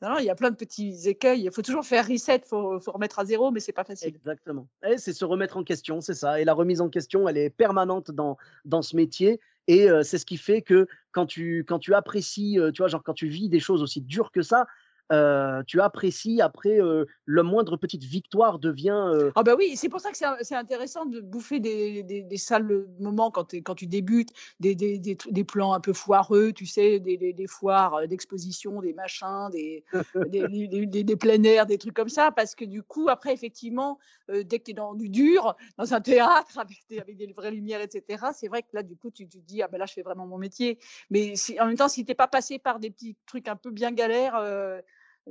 Non, 0.00 0.10
non, 0.10 0.18
il 0.18 0.26
y 0.26 0.30
a 0.30 0.36
plein 0.36 0.50
de 0.50 0.56
petits 0.56 1.08
écueils. 1.08 1.42
Il 1.42 1.50
faut 1.52 1.62
toujours 1.62 1.84
faire 1.84 2.06
reset, 2.06 2.36
il 2.44 2.48
faut, 2.48 2.78
faut 2.78 2.92
remettre 2.92 3.18
à 3.18 3.24
zéro, 3.24 3.50
mais 3.50 3.58
c'est 3.58 3.72
pas 3.72 3.84
facile. 3.84 4.08
Exactement. 4.08 4.68
C'est 4.96 5.12
se 5.12 5.24
remettre 5.24 5.56
en 5.56 5.64
question, 5.64 6.00
c'est 6.00 6.14
ça. 6.14 6.40
Et 6.40 6.44
la 6.44 6.54
remise 6.54 6.80
en 6.80 6.88
question, 6.88 7.28
elle 7.28 7.36
est 7.36 7.50
permanente 7.50 8.12
dans, 8.12 8.36
dans 8.64 8.82
ce 8.82 8.94
métier. 8.94 9.40
Et 9.66 9.90
euh, 9.90 10.02
c'est 10.04 10.18
ce 10.18 10.24
qui 10.26 10.36
fait 10.36 10.62
que 10.62 10.86
quand 11.10 11.26
tu, 11.26 11.64
quand 11.66 11.80
tu 11.80 11.94
apprécies, 11.94 12.60
euh, 12.60 12.70
tu 12.70 12.78
vois, 12.82 12.88
genre 12.88 13.02
quand 13.02 13.12
tu 13.14 13.26
vis 13.28 13.48
des 13.48 13.60
choses 13.60 13.82
aussi 13.82 14.00
dures 14.00 14.30
que 14.32 14.42
ça, 14.42 14.66
euh, 15.12 15.62
tu 15.66 15.80
apprécies 15.80 16.40
après 16.40 16.80
euh, 16.80 17.04
le 17.24 17.42
moindre 17.42 17.76
petite 17.76 18.04
victoire 18.04 18.58
devient. 18.58 19.10
euh, 19.14 19.32
Ah 19.34 19.42
bah 19.42 19.54
oui, 19.58 19.76
c'est 19.76 19.88
pour 19.88 20.00
ça 20.00 20.10
que 20.12 20.16
c'est 20.16 20.54
intéressant 20.54 21.04
de 21.06 21.20
bouffer 21.20 21.58
des, 21.58 22.02
des, 22.02 22.22
des 22.22 22.36
sales 22.36 22.86
moments 23.00 23.30
quand, 23.30 23.54
quand 23.64 23.74
tu 23.74 23.86
débutes, 23.86 24.30
des, 24.60 24.74
des, 24.74 24.98
des, 24.98 25.44
plans 25.44 25.72
un 25.72 25.80
peu 25.80 25.92
foireux, 25.92 26.52
tu 26.52 26.66
sais, 26.66 27.00
des, 27.00 27.46
foires 27.48 27.94
euh, 27.94 28.06
d'exposition, 28.06 28.80
des 28.80 28.92
machins, 28.92 29.48
des, 29.52 29.84
des, 30.28 30.46
des, 30.68 30.86
des- 30.86 31.04
des 31.04 31.16
plein 31.16 31.42
air, 31.42 31.66
des 31.66 31.78
trucs 31.78 31.94
comme 31.94 32.08
ça, 32.08 32.30
parce 32.30 32.54
que 32.54 32.64
du 32.64 32.82
coup, 32.82 33.08
après, 33.08 33.32
effectivement, 33.32 33.98
dès 34.28 34.58
que 34.58 34.64
tu 34.64 34.70
es 34.70 34.74
dans 34.74 34.94
du 34.94 35.08
dur, 35.08 35.56
dans 35.76 35.92
un 35.92 36.00
théâtre, 36.00 36.58
avec 36.58 36.78
des, 36.88 37.00
avec 37.00 37.16
des 37.16 37.26
vraies 37.32 37.50
lumières, 37.50 37.80
etc., 37.80 38.26
c'est 38.32 38.48
vrai 38.48 38.62
que 38.62 38.68
là, 38.72 38.82
du 38.82 38.96
coup, 38.96 39.10
tu, 39.10 39.28
te 39.28 39.38
dis, 39.38 39.62
ah 39.62 39.68
ben 39.68 39.78
là, 39.78 39.86
je 39.86 39.92
fais 39.92 40.02
vraiment 40.02 40.26
mon 40.26 40.38
métier. 40.38 40.78
Mais 41.10 41.34
si, 41.36 41.58
en 41.60 41.66
même 41.66 41.76
temps, 41.76 41.88
si 41.88 42.04
t'es 42.04 42.14
pas 42.14 42.28
passé 42.28 42.58
par 42.58 42.78
des 42.78 42.90
petits 42.90 43.16
trucs 43.26 43.48
un 43.48 43.56
peu 43.56 43.70
bien 43.70 43.92
galères, 43.92 44.36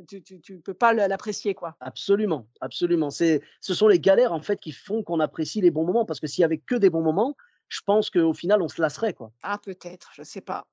tu, 0.05 0.21
tu, 0.23 0.39
tu 0.41 0.59
peux 0.59 0.73
pas 0.73 0.93
l'apprécier, 0.93 1.53
quoi. 1.55 1.75
Absolument, 1.79 2.47
absolument. 2.61 3.09
C'est, 3.09 3.41
ce 3.61 3.73
sont 3.73 3.87
les 3.87 3.99
galères 3.99 4.33
en 4.33 4.41
fait 4.41 4.59
qui 4.59 4.71
font 4.71 5.03
qu'on 5.03 5.19
apprécie 5.19 5.61
les 5.61 5.71
bons 5.71 5.85
moments 5.85 6.05
parce 6.05 6.19
que 6.19 6.27
s'il 6.27 6.41
y 6.41 6.45
avait 6.45 6.57
que 6.59 6.75
des 6.75 6.89
bons 6.89 7.01
moments, 7.01 7.35
je 7.67 7.81
pense 7.85 8.09
qu'au 8.09 8.33
final 8.33 8.61
on 8.61 8.67
se 8.67 8.81
lasserait 8.81 9.13
quoi. 9.13 9.31
Ah, 9.43 9.57
peut-être, 9.57 10.09
je 10.13 10.23
sais 10.23 10.41
pas. 10.41 10.67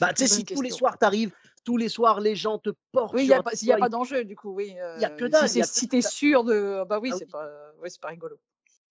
Bah, 0.00 0.08
C'est 0.10 0.24
tu 0.24 0.28
sais, 0.28 0.34
si 0.36 0.44
tous 0.44 0.60
les 0.62 0.70
soirs 0.70 0.98
t'arrives, 0.98 1.32
tous 1.64 1.76
les 1.76 1.88
soirs 1.88 2.20
les 2.20 2.34
gens 2.36 2.58
te 2.58 2.70
portent. 2.92 3.14
Oui, 3.14 3.24
il 3.24 3.28
n'y 3.28 3.34
a 3.34 3.42
pas, 3.42 3.50
pas 3.78 3.88
d'enjeu, 3.88 4.24
du 4.24 4.36
coup, 4.36 4.50
oui. 4.54 4.68
Il 4.96 5.02
y 5.02 5.04
a 5.04 5.10
que 5.10 5.24
euh, 5.24 5.28
dalle, 5.28 5.48
Si 5.48 5.56
il 5.56 5.58
y 5.58 5.62
a 5.62 5.64
c'est- 5.64 5.72
que 5.72 5.78
si 5.80 5.88
tu 5.88 5.96
es 5.96 6.00
dalle. 6.00 6.10
sûr 6.10 6.44
de. 6.44 6.84
Bah 6.86 6.98
oui, 7.00 7.10
Ah 7.12 7.16
c'est 7.18 7.24
oui. 7.24 7.30
pas, 7.30 7.48
ouais, 7.80 7.88
c'est 7.88 8.00
pas 8.00 8.08
rigolo. 8.08 8.36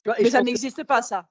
vois, 0.06 0.15
Mais 0.20 0.30
ça 0.30 0.39
que- 0.39 0.46
n'existe 0.46 0.84
pas, 0.84 1.02
ça. 1.02 1.28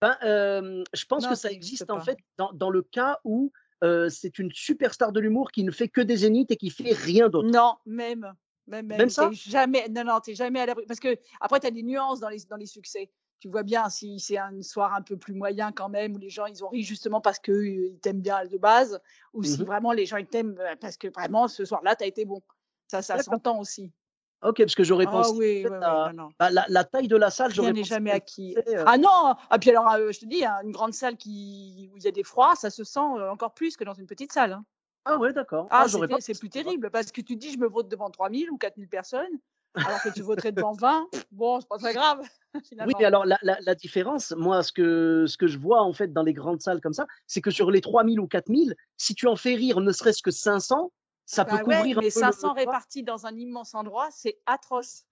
ben, 0.00 0.16
euh, 0.22 0.84
je 0.92 1.04
pense 1.06 1.24
Non, 1.24 1.30
que 1.30 1.34
ça 1.34 1.50
existe 1.50 1.90
en 1.90 1.96
pas. 1.96 2.00
fait 2.04 2.18
dans, 2.38 2.52
dans 2.52 2.70
le 2.70 2.82
cas 2.82 3.18
où 3.24 3.52
euh, 3.84 4.08
c'est 4.08 4.38
une 4.38 4.50
superstar 4.52 5.12
de 5.12 5.20
l'humour 5.20 5.50
qui 5.50 5.64
ne 5.64 5.70
fait 5.70 5.88
que 5.88 6.00
des 6.00 6.16
zéniths 6.18 6.50
et 6.50 6.56
qui 6.56 6.70
fait 6.70 6.92
rien 6.92 7.28
d'autre. 7.28 7.48
Non, 7.48 7.76
même. 7.86 8.34
Même, 8.68 8.86
même, 8.86 8.98
Même 8.98 9.08
ça? 9.10 9.30
jamais, 9.32 9.88
non, 9.90 10.02
non, 10.04 10.18
t'es 10.18 10.34
jamais 10.34 10.60
à 10.60 10.66
l'abri. 10.66 10.84
Parce 10.86 10.98
que 10.98 11.16
après, 11.40 11.60
tu 11.60 11.68
as 11.68 11.70
des 11.70 11.84
nuances 11.84 12.18
dans 12.18 12.28
les, 12.28 12.38
dans 12.50 12.56
les 12.56 12.66
succès. 12.66 13.10
Tu 13.38 13.48
vois 13.48 13.62
bien 13.62 13.88
si 13.90 14.18
c'est 14.18 14.38
un 14.38 14.60
soir 14.62 14.94
un 14.94 15.02
peu 15.02 15.16
plus 15.16 15.34
moyen 15.34 15.70
quand 15.70 15.88
même, 15.90 16.14
où 16.14 16.18
les 16.18 16.30
gens 16.30 16.46
ils 16.46 16.64
ont 16.64 16.68
ri 16.68 16.82
justement 16.82 17.20
parce 17.20 17.38
qu'ils 17.38 17.98
t'aiment 18.00 18.22
bien 18.22 18.44
de 18.46 18.56
base, 18.56 18.98
ou 19.34 19.42
si 19.44 19.58
Mhm. 19.60 19.66
vraiment 19.66 19.92
les 19.92 20.06
gens 20.06 20.16
ils 20.16 20.26
t'aiment 20.26 20.58
euh, 20.58 20.74
parce 20.80 20.96
que 20.96 21.08
vraiment 21.08 21.46
ce 21.46 21.64
soir-là, 21.64 21.94
tu 21.94 22.04
as 22.04 22.06
été 22.06 22.24
bon. 22.24 22.42
Ça, 22.88 23.02
ça 23.02 23.18
s'entend 23.18 23.60
aussi. 23.60 23.92
Ok, 24.42 24.58
parce 24.58 24.74
que 24.74 24.84
j'aurais 24.84 25.06
Ah 25.08 25.10
pensé 25.12 25.32
oui, 25.32 25.66
oui, 25.68 25.76
à- 25.82 26.12
non, 26.14 26.24
non. 26.24 26.28
bah, 26.38 26.50
la, 26.50 26.64
la 26.68 26.84
taille 26.84 27.08
de 27.08 27.16
la 27.16 27.30
salle, 27.30 27.52
j'aurais 27.54 27.72
pensé 27.72 27.84
jamais 27.84 28.10
acquis. 28.10 28.56
euh, 28.68 28.84
Ah 28.86 28.98
non 28.98 29.34
Ah 29.50 29.58
puis 29.58 29.70
alors, 29.70 29.90
euh, 29.92 30.12
je 30.12 30.20
te 30.20 30.26
dis, 30.26 30.44
hein, 30.44 30.58
une 30.62 30.72
grande 30.72 30.92
salle 30.94 31.16
qui, 31.16 31.90
où 31.92 31.96
il 31.96 32.04
y 32.04 32.08
a 32.08 32.10
des 32.12 32.22
froids, 32.22 32.54
ça 32.54 32.70
se 32.70 32.84
sent 32.84 33.00
euh, 33.00 33.30
encore 33.30 33.54
plus 33.54 33.76
que 33.76 33.84
dans 33.84 33.94
une 33.94 34.06
petite 34.06 34.32
salle. 34.32 34.52
hein. 34.52 34.64
Ah 35.06 35.16
ouais, 35.18 35.32
d'accord. 35.32 35.68
Ah, 35.70 35.86
j'aurais 35.88 36.06
c'était- 36.06 36.14
pas 36.14 36.20
c'est 36.20 36.38
plus 36.38 36.50
terrible 36.50 36.90
parce 36.90 37.12
que 37.12 37.20
tu 37.20 37.36
dis, 37.36 37.52
je 37.52 37.58
me 37.58 37.66
vote 37.68 37.88
devant 37.88 38.10
3000 38.10 38.50
ou 38.50 38.58
4000 38.58 38.88
personnes, 38.88 39.38
alors 39.74 40.02
que 40.02 40.08
tu 40.10 40.22
voterais 40.22 40.52
devant 40.52 40.72
20. 40.72 41.06
Bon, 41.32 41.60
c'est 41.60 41.68
pas 41.68 41.78
très 41.78 41.94
grave, 41.94 42.20
finalement. 42.64 42.92
Oui, 42.98 43.04
alors 43.04 43.24
la, 43.24 43.38
la- 43.42 43.58
la 43.60 43.74
différence, 43.74 44.32
moi, 44.36 44.62
ce 44.62 44.72
que, 44.72 45.24
ce 45.26 45.38
que 45.38 45.46
je 45.46 45.58
vois 45.58 45.80
en 45.82 45.92
fait 45.92 46.12
dans 46.12 46.22
les 46.24 46.34
grandes 46.34 46.60
salles 46.60 46.80
comme 46.80 46.92
ça, 46.92 47.06
c'est 47.26 47.40
que 47.40 47.50
sur 47.50 47.70
les 47.70 47.80
3000 47.80 48.20
ou 48.20 48.26
4000, 48.26 48.74
si 48.96 49.14
tu 49.14 49.26
en 49.28 49.36
fais 49.36 49.54
rire 49.54 49.80
ne 49.80 49.92
serait-ce 49.92 50.22
que 50.22 50.30
500, 50.30 50.92
ça 51.26 51.44
peut 51.44 51.56
Bah 51.56 51.62
couvrir 51.62 51.98
un 51.98 52.00
mais 52.00 52.10
peu 52.10 52.20
le- 52.20 52.24
500 52.26 52.32
tu 52.32 52.40
vois. 52.46 52.52
répartis 52.54 53.02
dans 53.02 53.26
un 53.26 53.36
immense 53.36 53.74
endroit, 53.74 54.08
c'est 54.10 54.38
atroce. 54.46 55.04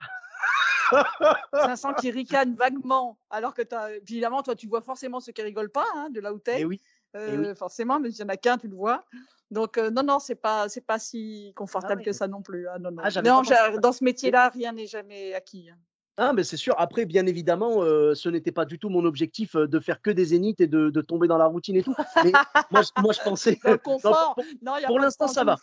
500 1.52 1.94
qui 1.94 2.10
ricanent 2.10 2.54
vaguement, 2.54 3.18
alors 3.30 3.54
que 3.54 3.62
t'as- 3.62 3.92
évidemment, 3.96 4.42
toi, 4.42 4.54
tu 4.54 4.66
vois 4.68 4.80
forcément 4.82 5.20
ceux 5.20 5.32
qui 5.32 5.42
rigolent 5.42 5.70
pas, 5.72 5.86
hein, 5.94 6.08
de 6.10 6.20
là 6.20 6.32
où 6.32 6.38
t'es. 6.38 6.60
Eh 6.60 6.64
oui. 6.64 6.80
eh 7.14 7.18
oui. 7.18 7.46
Euh, 7.48 7.54
forcément, 7.54 8.00
mais 8.00 8.10
s'il 8.10 8.20
y 8.20 8.24
en 8.24 8.28
a 8.28 8.36
qu'un, 8.36 8.58
tu 8.58 8.68
le 8.68 8.76
vois. 8.76 9.04
Donc 9.50 9.78
euh, 9.78 9.90
non, 9.90 10.02
non, 10.02 10.18
c'est 10.18 10.34
pas, 10.34 10.68
c'est 10.68 10.80
pas 10.80 10.98
si 10.98 11.52
confortable 11.56 12.00
ouais. 12.00 12.04
que 12.04 12.12
ça 12.12 12.26
non 12.28 12.42
plus. 12.42 12.68
hein, 12.68 12.78
non, 12.80 12.90
non. 12.90 13.02
Ah, 13.04 13.22
Non, 13.22 13.42
dans 13.80 13.92
ce 13.92 14.02
métier-là, 14.04 14.48
rien 14.48 14.72
n'est 14.72 14.86
jamais 14.86 15.34
acquis. 15.34 15.70
hein. 15.70 15.78
Ah, 16.16 16.32
mais 16.32 16.44
c'est 16.44 16.56
sûr. 16.56 16.74
Après, 16.78 17.06
bien 17.06 17.26
évidemment, 17.26 17.82
euh, 17.82 18.14
ce 18.14 18.28
n'était 18.28 18.52
pas 18.52 18.64
du 18.64 18.78
tout 18.78 18.88
mon 18.88 19.04
objectif 19.04 19.56
euh, 19.56 19.66
de 19.66 19.80
faire 19.80 20.00
que 20.00 20.10
des 20.10 20.26
zéniths 20.26 20.60
et 20.60 20.68
de, 20.68 20.90
de 20.90 21.00
tomber 21.00 21.26
dans 21.26 21.38
la 21.38 21.46
routine 21.46 21.74
et 21.76 21.82
tout. 21.82 21.94
Mais 22.24 22.30
moi, 22.70 22.82
je- 22.82 23.02
moi, 23.02 23.12
je 23.12 23.20
pensais. 23.22 23.58
Le 23.64 23.78
confort, 23.78 24.34
pour, 24.36 24.44
non, 24.62 24.72
pour 24.86 24.98
de 24.98 25.02
l'instant, 25.02 25.26
ça 25.26 25.42
va. 25.44 25.56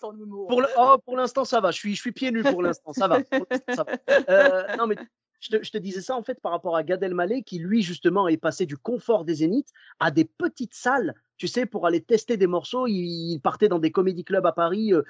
pour 0.48 0.62
oh, 0.78 0.98
pour 1.06 1.16
l'instant, 1.18 1.46
ça 1.46 1.62
va. 1.62 1.72
Je 1.72 1.78
suis, 1.78 1.96
je 1.96 2.02
suis 2.02 2.12
pieds 2.12 2.32
nus 2.32 2.44
pour 2.44 2.62
l'instant. 2.62 2.92
Ça 2.94 3.08
va. 3.08 3.22
Pour 3.22 3.46
l'instant, 3.50 3.74
ça 3.76 3.84
va. 3.86 4.24
Euh, 4.30 4.76
non, 4.78 4.88
mais 4.88 4.96
je 5.40 5.58
te, 5.58 5.64
je 5.64 5.72
te 5.72 5.78
disais 5.78 6.02
ça 6.02 6.16
en 6.18 6.22
fait 6.22 6.40
par 6.42 6.52
rapport 6.52 6.76
à 6.76 6.84
Gad 6.84 7.02
Elmaleh 7.02 7.44
qui, 7.44 7.58
lui, 7.58 7.82
justement, 7.82 8.28
est 8.28 8.38
passé 8.38 8.66
du 8.66 8.78
confort 8.78 9.24
des 9.24 9.36
zéniths 9.36 9.70
à 10.00 10.12
des 10.12 10.26
petites 10.26 10.74
salles. 10.76 11.14
Tu 11.38 11.48
sais, 11.48 11.66
pour 11.66 11.88
aller 11.88 12.02
tester 12.02 12.36
des 12.38 12.46
morceaux, 12.46 12.88
il, 12.88 13.32
il 13.34 13.40
partait 13.40 13.70
dans 13.70 13.80
des 13.80 13.92
comédie 13.92 14.24
clubs 14.26 14.46
à 14.46 14.52
Paris, 14.52 14.94
euh, 14.94 15.02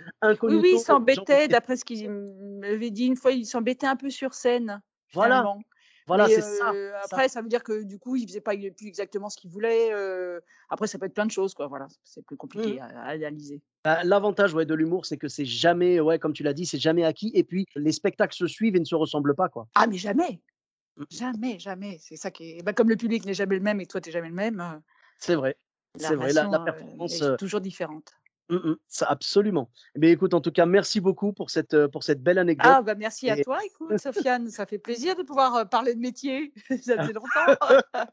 Oui, 0.43 0.55
oui, 0.61 0.69
il 0.75 0.79
s'embêtait, 0.85 1.47
d'après 1.49 1.75
ce 1.77 1.83
qu'il 1.83 2.09
m'avait 2.09 2.91
dit 2.91 3.05
une 3.07 3.15
fois, 3.17 3.31
il 3.31 3.45
s'embêtait 3.45 3.87
un 3.87 3.95
peu 3.97 4.09
sur 4.11 4.33
scène. 4.35 4.79
Voilà. 5.13 5.45
Voilà, 6.07 6.27
c'est 6.27 6.41
ça. 6.41 6.49
ça. 6.49 6.99
Après, 7.03 7.29
ça 7.29 7.41
veut 7.41 7.47
dire 7.47 7.63
que 7.63 7.83
du 7.83 7.99
coup, 7.99 8.15
il 8.15 8.27
faisait 8.27 8.41
pas 8.41 8.53
plus 8.55 8.87
exactement 8.87 9.29
ce 9.29 9.37
qu'il 9.37 9.49
voulait. 9.49 9.91
Après, 10.69 10.87
ça 10.87 10.97
peut 10.99 11.05
être 11.05 11.13
plein 11.13 11.25
de 11.25 11.31
choses, 11.31 11.53
quoi. 11.53 11.67
Voilà, 11.67 11.87
c'est 12.03 12.25
plus 12.25 12.37
compliqué 12.37 12.79
Mhm. 12.79 12.79
à, 12.79 12.85
à 13.01 13.07
analyser. 13.11 13.61
Bah, 13.83 14.03
L'avantage 14.03 14.53
ouais, 14.53 14.65
de 14.65 14.73
l'humour, 14.73 15.05
c'est 15.05 15.17
que 15.17 15.27
c'est 15.27 15.45
jamais, 15.45 15.99
ouais, 15.99 16.19
comme 16.19 16.33
tu 16.33 16.43
l'as 16.43 16.53
dit, 16.53 16.65
c'est 16.65 16.79
jamais 16.79 17.03
acquis. 17.03 17.31
Et 17.33 17.43
puis, 17.43 17.65
les 17.75 17.91
spectacles 17.91 18.35
se 18.35 18.47
suivent 18.47 18.75
et 18.75 18.79
ne 18.79 18.85
se 18.85 18.95
ressemblent 18.95 19.35
pas. 19.35 19.49
quoi. 19.49 19.67
Ah, 19.75 19.87
mais 19.87 19.97
jamais, 19.97 20.41
Mm. 20.97 21.03
jamais, 21.09 21.59
jamais. 21.59 21.97
C'est 22.01 22.17
ça 22.17 22.31
qui 22.31 22.57
est. 22.57 22.63
bah, 22.63 22.73
comme 22.73 22.89
le 22.89 22.97
public 22.97 23.25
n'est 23.25 23.33
jamais 23.33 23.55
le 23.55 23.61
même 23.61 23.79
et 23.81 23.85
toi, 23.85 24.01
tu 24.01 24.09
n'es 24.09 24.13
jamais 24.13 24.29
le 24.29 24.35
même, 24.35 24.81
C'est 25.19 25.35
vrai. 25.35 25.55
la 25.99 26.09
C'est 26.09 26.15
vrai, 26.15 26.33
la, 26.33 26.43
la 26.43 26.59
performance. 26.59 27.21
est 27.21 27.37
toujours 27.37 27.61
différente. 27.61 28.13
Mm, 28.51 28.69
mm, 28.71 28.75
ça, 28.87 29.05
absolument. 29.07 29.69
Mais 29.95 30.11
écoute, 30.11 30.33
en 30.33 30.41
tout 30.41 30.51
cas, 30.51 30.65
merci 30.65 31.01
beaucoup 31.01 31.33
pour 31.33 31.49
cette, 31.49 31.87
pour 31.87 32.03
cette 32.03 32.21
belle 32.21 32.37
anecdote. 32.37 32.71
Ah, 32.75 32.81
bah 32.81 32.95
merci 32.95 33.29
à 33.29 33.37
Et- 33.37 33.43
toi, 33.43 33.57
écoute, 33.65 33.97
Sofiane. 33.97 34.49
Ça 34.49 34.65
fait 34.65 34.77
plaisir 34.79 35.15
de 35.15 35.23
pouvoir 35.23 35.67
parler 35.69 35.95
de 35.95 35.99
métier. 35.99 36.53
ça 36.81 36.97
faisait 37.01 37.13
longtemps. 37.13 37.55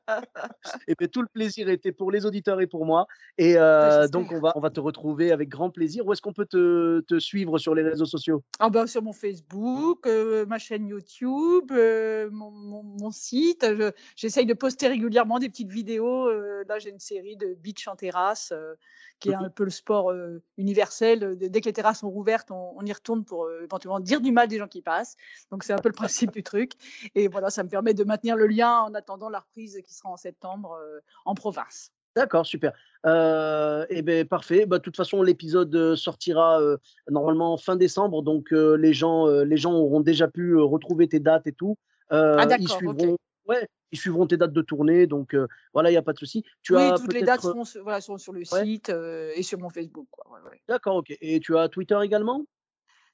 Et 0.88 0.94
bien, 0.98 1.08
tout 1.08 1.22
le 1.22 1.28
plaisir 1.28 1.68
était 1.68 1.92
pour 1.92 2.10
les 2.10 2.26
auditeurs 2.26 2.60
et 2.60 2.66
pour 2.66 2.84
moi. 2.86 3.06
Et 3.36 3.56
euh, 3.56 4.08
donc, 4.08 4.32
on 4.32 4.40
va, 4.40 4.52
on 4.56 4.60
va 4.60 4.70
te 4.70 4.80
retrouver 4.80 5.32
avec 5.32 5.48
grand 5.48 5.70
plaisir. 5.70 6.06
Où 6.06 6.12
est-ce 6.12 6.22
qu'on 6.22 6.32
peut 6.32 6.46
te, 6.46 7.00
te 7.00 7.18
suivre 7.18 7.58
sur 7.58 7.74
les 7.74 7.82
réseaux 7.82 8.06
sociaux? 8.06 8.42
Ah 8.58 8.70
bah, 8.70 8.86
sur 8.86 9.02
mon 9.02 9.12
Facebook, 9.12 10.06
euh, 10.06 10.46
ma 10.46 10.58
chaîne 10.58 10.86
YouTube, 10.88 11.70
euh, 11.72 12.28
mon, 12.30 12.50
mon- 12.50 12.82
mon 12.82 13.10
site. 13.10 13.64
Je- 13.64 13.92
J'essaye 14.16 14.46
de 14.46 14.54
poster 14.54 14.88
régulièrement 14.88 15.38
des 15.38 15.48
petites 15.48 15.70
vidéos. 15.70 16.30
là, 16.30 16.78
j'ai 16.78 16.90
une 16.90 16.98
série 16.98 17.36
de 17.36 17.54
beach 17.54 17.86
en 17.88 17.96
terrasse, 17.96 18.52
qui 19.20 19.30
est 19.30 19.36
Mhm. 19.36 19.44
un 19.44 19.50
peu 19.50 19.64
le 19.64 19.70
sport 19.70 20.10
euh, 20.10 20.42
universel. 20.56 21.36
Dès 21.36 21.60
que 21.60 21.66
les 21.66 21.72
terrasses 21.72 22.00
sont 22.00 22.10
rouvertes, 22.10 22.50
on, 22.50 22.74
on 22.76 22.84
y 22.84 22.92
retourne 22.92 23.24
pour 23.24 23.44
euh, 23.44 23.62
éventuellement 23.64 24.00
dire 24.00 24.20
du 24.20 24.32
mal 24.32 24.48
des 24.48 24.58
gens 24.58 24.68
qui 24.68 24.82
passent. 24.82 25.16
Donc, 25.50 25.64
c'est 25.64 25.72
un 25.72 25.78
peu 25.78 25.88
le 25.88 25.94
principe 26.30 26.32
du 26.32 26.42
truc. 26.42 26.72
Et 27.14 27.28
voilà, 27.28 27.50
ça 27.50 27.62
me 27.64 27.68
permet 27.68 27.94
de 27.94 28.04
maintenir 28.04 28.36
le 28.36 28.46
lien 28.46 28.80
en 28.80 28.94
attendant 28.94 29.28
la 29.28 29.40
reprise 29.40 29.80
qui 29.84 29.94
sera 29.94 30.10
en 30.10 30.16
septembre 30.16 30.78
euh, 30.80 31.00
en 31.24 31.34
province. 31.34 31.90
D'accord, 32.16 32.46
super. 32.46 32.72
Euh, 33.06 33.86
et 33.90 34.02
ben 34.02 34.26
parfait. 34.26 34.66
Bah, 34.66 34.78
de 34.78 34.82
toute 34.82 34.96
façon, 34.96 35.22
l'épisode 35.22 35.94
sortira 35.94 36.60
euh, 36.60 36.76
normalement 37.08 37.56
fin 37.56 37.76
décembre, 37.76 38.22
donc 38.22 38.52
euh, 38.52 38.74
les 38.76 38.92
gens, 38.92 39.28
les 39.28 39.56
gens 39.56 39.74
auront 39.74 40.00
déjà 40.00 40.26
pu 40.26 40.56
retrouver 40.56 41.06
tes 41.08 41.20
dates 41.20 41.46
et 41.46 41.52
tout. 41.52 41.76
Ah, 42.10 42.44
ils 42.58 42.68
suivront, 42.68 43.18
ouais, 43.46 43.68
ils 43.92 43.98
suivront 43.98 44.26
tes 44.26 44.36
dates 44.36 44.52
de 44.52 44.62
tournée, 44.62 45.06
donc 45.06 45.34
euh, 45.34 45.46
voilà, 45.72 45.90
il 45.90 45.92
n'y 45.94 45.98
a 45.98 46.02
pas 46.02 46.12
de 46.12 46.18
souci. 46.18 46.44
Tu 46.62 46.74
oui, 46.74 46.82
as 46.82 46.98
toutes 46.98 47.12
les 47.12 47.20
dates 47.22 47.40
peut-être, 47.40 47.52
seront, 47.52 47.64
sur- 47.64 47.82
voilà, 47.82 48.00
sont 48.00 48.18
sur 48.18 48.32
le 48.32 48.40
ouais. 48.40 48.64
site 48.64 48.90
euh, 48.90 49.32
et 49.34 49.42
sur 49.42 49.58
mon 49.58 49.70
Facebook. 49.70 50.06
quoi. 50.10 50.30
Ouais, 50.32 50.50
ouais. 50.50 50.60
d'accord, 50.68 50.96
ok. 50.96 51.16
Et 51.20 51.40
tu 51.40 51.56
as 51.56 51.68
Twitter 51.68 51.98
également? 52.02 52.44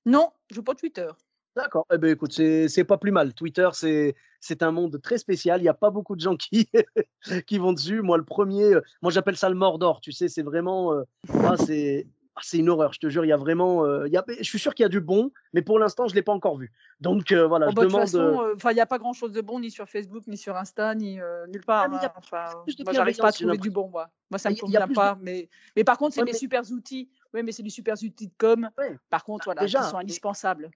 Non, 0.06 0.30
je 0.50 0.56
joue 0.56 0.62
pas 0.62 0.74
Twitter. 0.74 1.08
D'accord. 1.56 1.86
Eh 1.92 1.98
ben 1.98 2.10
écoute, 2.10 2.32
c'est 2.32 2.84
pas 2.84 2.98
plus 2.98 3.12
mal. 3.12 3.32
Twitter, 3.32 3.68
c'est 3.72 4.14
c'est 4.40 4.62
un 4.64 4.72
monde 4.72 5.00
très 5.00 5.18
spécial. 5.18 5.60
Il 5.60 5.62
n'y 5.62 5.68
a 5.68 5.74
pas 5.74 5.90
beaucoup 5.90 6.16
de 6.16 6.20
gens 6.20 6.36
qui 6.36 6.68
qui 7.46 7.58
vont 7.58 7.72
dessus. 7.72 8.02
Moi, 8.02 8.18
le 8.18 8.24
premier, 8.24 8.74
moi 9.02 9.12
j'appelle 9.12 9.36
ça 9.36 9.48
le 9.48 9.54
Mordor. 9.54 10.00
Tu 10.00 10.10
sais, 10.10 10.28
c'est 10.28 10.42
vraiment, 10.42 10.92
euh, 10.92 11.04
ah, 11.44 11.56
c'est 11.56 12.08
ah, 12.36 12.40
c'est 12.42 12.58
une 12.58 12.68
horreur. 12.68 12.92
Je 12.92 12.98
te 12.98 13.08
jure, 13.08 13.24
il 13.24 13.28
y 13.28 13.32
a 13.32 13.36
vraiment, 13.36 13.84
euh, 13.84 14.06
il 14.08 14.12
y 14.12 14.16
a, 14.16 14.24
je 14.38 14.42
suis 14.42 14.58
sûr 14.58 14.74
qu'il 14.74 14.82
y 14.82 14.86
a 14.86 14.88
du 14.88 15.00
bon, 15.00 15.30
mais 15.52 15.62
pour 15.62 15.78
l'instant, 15.78 16.08
je 16.08 16.14
l'ai 16.14 16.22
pas 16.22 16.32
encore 16.32 16.56
vu. 16.58 16.72
Donc 17.00 17.30
euh, 17.32 17.46
voilà, 17.46 17.66
Oh, 17.66 17.70
je 17.70 17.74
bah, 17.76 17.82
de 17.82 17.86
toute 17.86 17.92
demande. 17.94 18.08
façon, 18.08 18.42
euh, 18.68 18.70
il 18.72 18.74
n'y 18.74 18.80
a 18.80 18.86
pas 18.86 18.98
grand-chose 18.98 19.32
de 19.32 19.40
bon 19.40 19.60
ni 19.60 19.70
sur 19.70 19.88
Facebook, 19.88 20.26
ni 20.26 20.36
sur 20.36 20.56
Insta, 20.56 20.94
ni 20.94 21.20
euh, 21.20 21.46
nulle 21.46 21.64
part. 21.64 21.88
mais 21.88 21.96
il 21.96 22.02
y 22.02 22.04
a 22.04 22.08
hein. 22.08 22.12
Enfin, 22.16 22.44
moi, 22.84 22.92
j'arrive 22.92 23.16
pas 23.18 23.28
à 23.28 23.32
trouver 23.32 23.58
du 23.58 23.70
bon, 23.70 23.88
moi. 23.88 24.08
Moi, 24.30 24.38
ça 24.38 24.48
Ah, 24.48 24.52
me 24.52 24.58
convient 24.58 24.86
de- 24.86 24.94
pas. 24.94 25.16
Mais, 25.20 25.48
mais 25.76 25.84
par 25.84 25.96
contre, 25.96 26.14
c'est 26.14 26.20
Ouais, 26.20 26.26
des 26.26 26.32
mais- 26.32 26.38
super 26.38 26.62
outils. 26.72 27.08
Oui, 27.32 27.42
mais 27.42 27.52
c'est 27.52 27.62
des 27.62 27.70
super 27.70 27.94
outils 27.94 28.10
de 28.28 28.32
com. 28.38 28.68
Ouais. 28.78 28.96
Par 29.10 29.24
contre, 29.24 29.44
voilà, 29.46 29.60
déjà, 29.62 29.80
qui 29.82 29.88
sont 29.90 29.98
indispensables. 29.98 30.70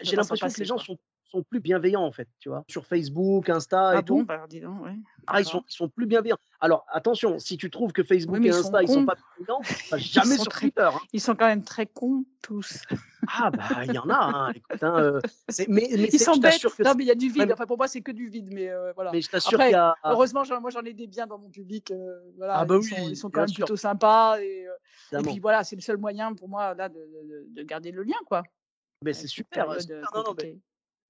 j'ai 0.00 0.16
l'impression 0.16 0.48
que 0.48 0.58
les 0.58 0.64
gens 0.64 0.78
sont 0.78 0.98
sont 1.30 1.42
plus 1.42 1.60
bienveillants 1.60 2.02
en 2.04 2.12
fait, 2.12 2.28
tu 2.40 2.48
vois? 2.48 2.64
Sur 2.68 2.86
Facebook, 2.86 3.48
Insta 3.50 3.88
Ah 3.90 3.98
et 3.98 4.02
bon, 4.02 4.20
tout. 4.20 4.24
bah 4.24 4.46
dis 4.48 4.60
donc, 4.60 4.82
ouais. 4.84 4.96
Ah, 5.26 5.40
ils 5.40 5.44
sont, 5.44 5.62
ils 5.68 5.72
sont 5.74 5.88
plus 5.88 6.06
bienveillants. 6.06 6.38
Alors 6.60 6.86
attention, 6.90 7.38
si 7.38 7.56
tu 7.56 7.70
trouves 7.70 7.92
que 7.92 8.02
Facebook 8.02 8.38
et 8.42 8.46
ils 8.48 8.52
sont 8.54 8.60
Insta 8.74 8.82
ils 8.82 8.88
sont 8.88 8.94
cons. 9.00 9.06
pas 9.06 9.14
bienveillants, 9.36 9.60
va 9.90 9.98
jamais 9.98 10.36
sont 10.36 10.42
sur 10.44 10.52
très- 10.52 10.60
Twitter. 10.70 10.88
hein. 10.92 10.98
Ils 11.12 11.20
sont 11.20 11.34
quand 11.36 11.46
même 11.46 11.62
très 11.64 11.86
cons 11.86 12.24
tous. 12.42 12.82
Ah 13.30 13.50
bah 13.50 13.84
il 13.84 13.92
y 13.92 13.98
en 13.98 14.08
a. 14.08 14.14
Hein, 14.48 14.52
écoute, 14.54 14.82
hein, 14.82 14.94
euh, 14.98 15.20
mais 15.68 15.88
mais 15.96 16.08
Ils 16.12 16.18
sont 16.18 16.36
bêtes. 16.36 16.62
que 16.62 16.82
Non, 16.82 16.94
mais 16.96 17.04
il 17.04 17.08
y 17.08 17.10
a 17.10 17.14
du 17.14 17.28
vide. 17.28 17.50
Enfin, 17.52 17.66
pour 17.66 17.76
moi, 17.76 17.88
c'est 17.88 18.00
que 18.00 18.12
du 18.12 18.28
vide. 18.28 18.48
Mais 18.52 18.68
euh, 18.70 18.92
voilà. 18.94 19.12
mais 19.12 19.20
je 19.20 19.28
t'assure 19.28 19.58
qu'il 19.58 19.70
y 19.70 19.74
a. 19.74 19.94
Heureusement, 20.04 20.44
moi, 20.60 20.70
j'en 20.70 20.82
ai 20.82 20.94
des 20.94 21.06
biens 21.06 21.26
dans 21.26 21.38
mon 21.38 21.50
public. 21.50 21.90
euh, 21.90 22.20
voilà, 22.38 22.56
Ah 22.58 22.64
bah 22.64 22.76
ils, 22.76 22.78
oui, 22.78 22.84
sont, 22.88 23.08
ils 23.10 23.16
sont 23.16 23.30
quand 23.30 23.40
même 23.40 23.48
sûr. 23.48 23.66
plutôt 23.66 23.76
sympas. 23.76 24.38
Et, 24.40 24.66
puis 25.22 25.38
voilà, 25.40 25.62
c'est 25.64 25.76
le 25.76 25.82
seul 25.82 25.98
moyen 25.98 26.32
pour 26.34 26.48
moi 26.48 26.74
là 26.74 26.88
de, 26.88 26.94
de- 26.94 27.46
de 27.50 27.62
garder 27.64 27.90
le 27.92 28.02
lien, 28.02 28.16
quoi. 28.26 28.42
Mais 29.04 29.12
c'est 29.12 29.26
super. 29.28 29.66
période, 29.66 29.80
super. 29.82 29.96
Non, 29.98 30.02
non, 30.14 30.20
mais 30.22 30.24
compliquée. 30.24 30.58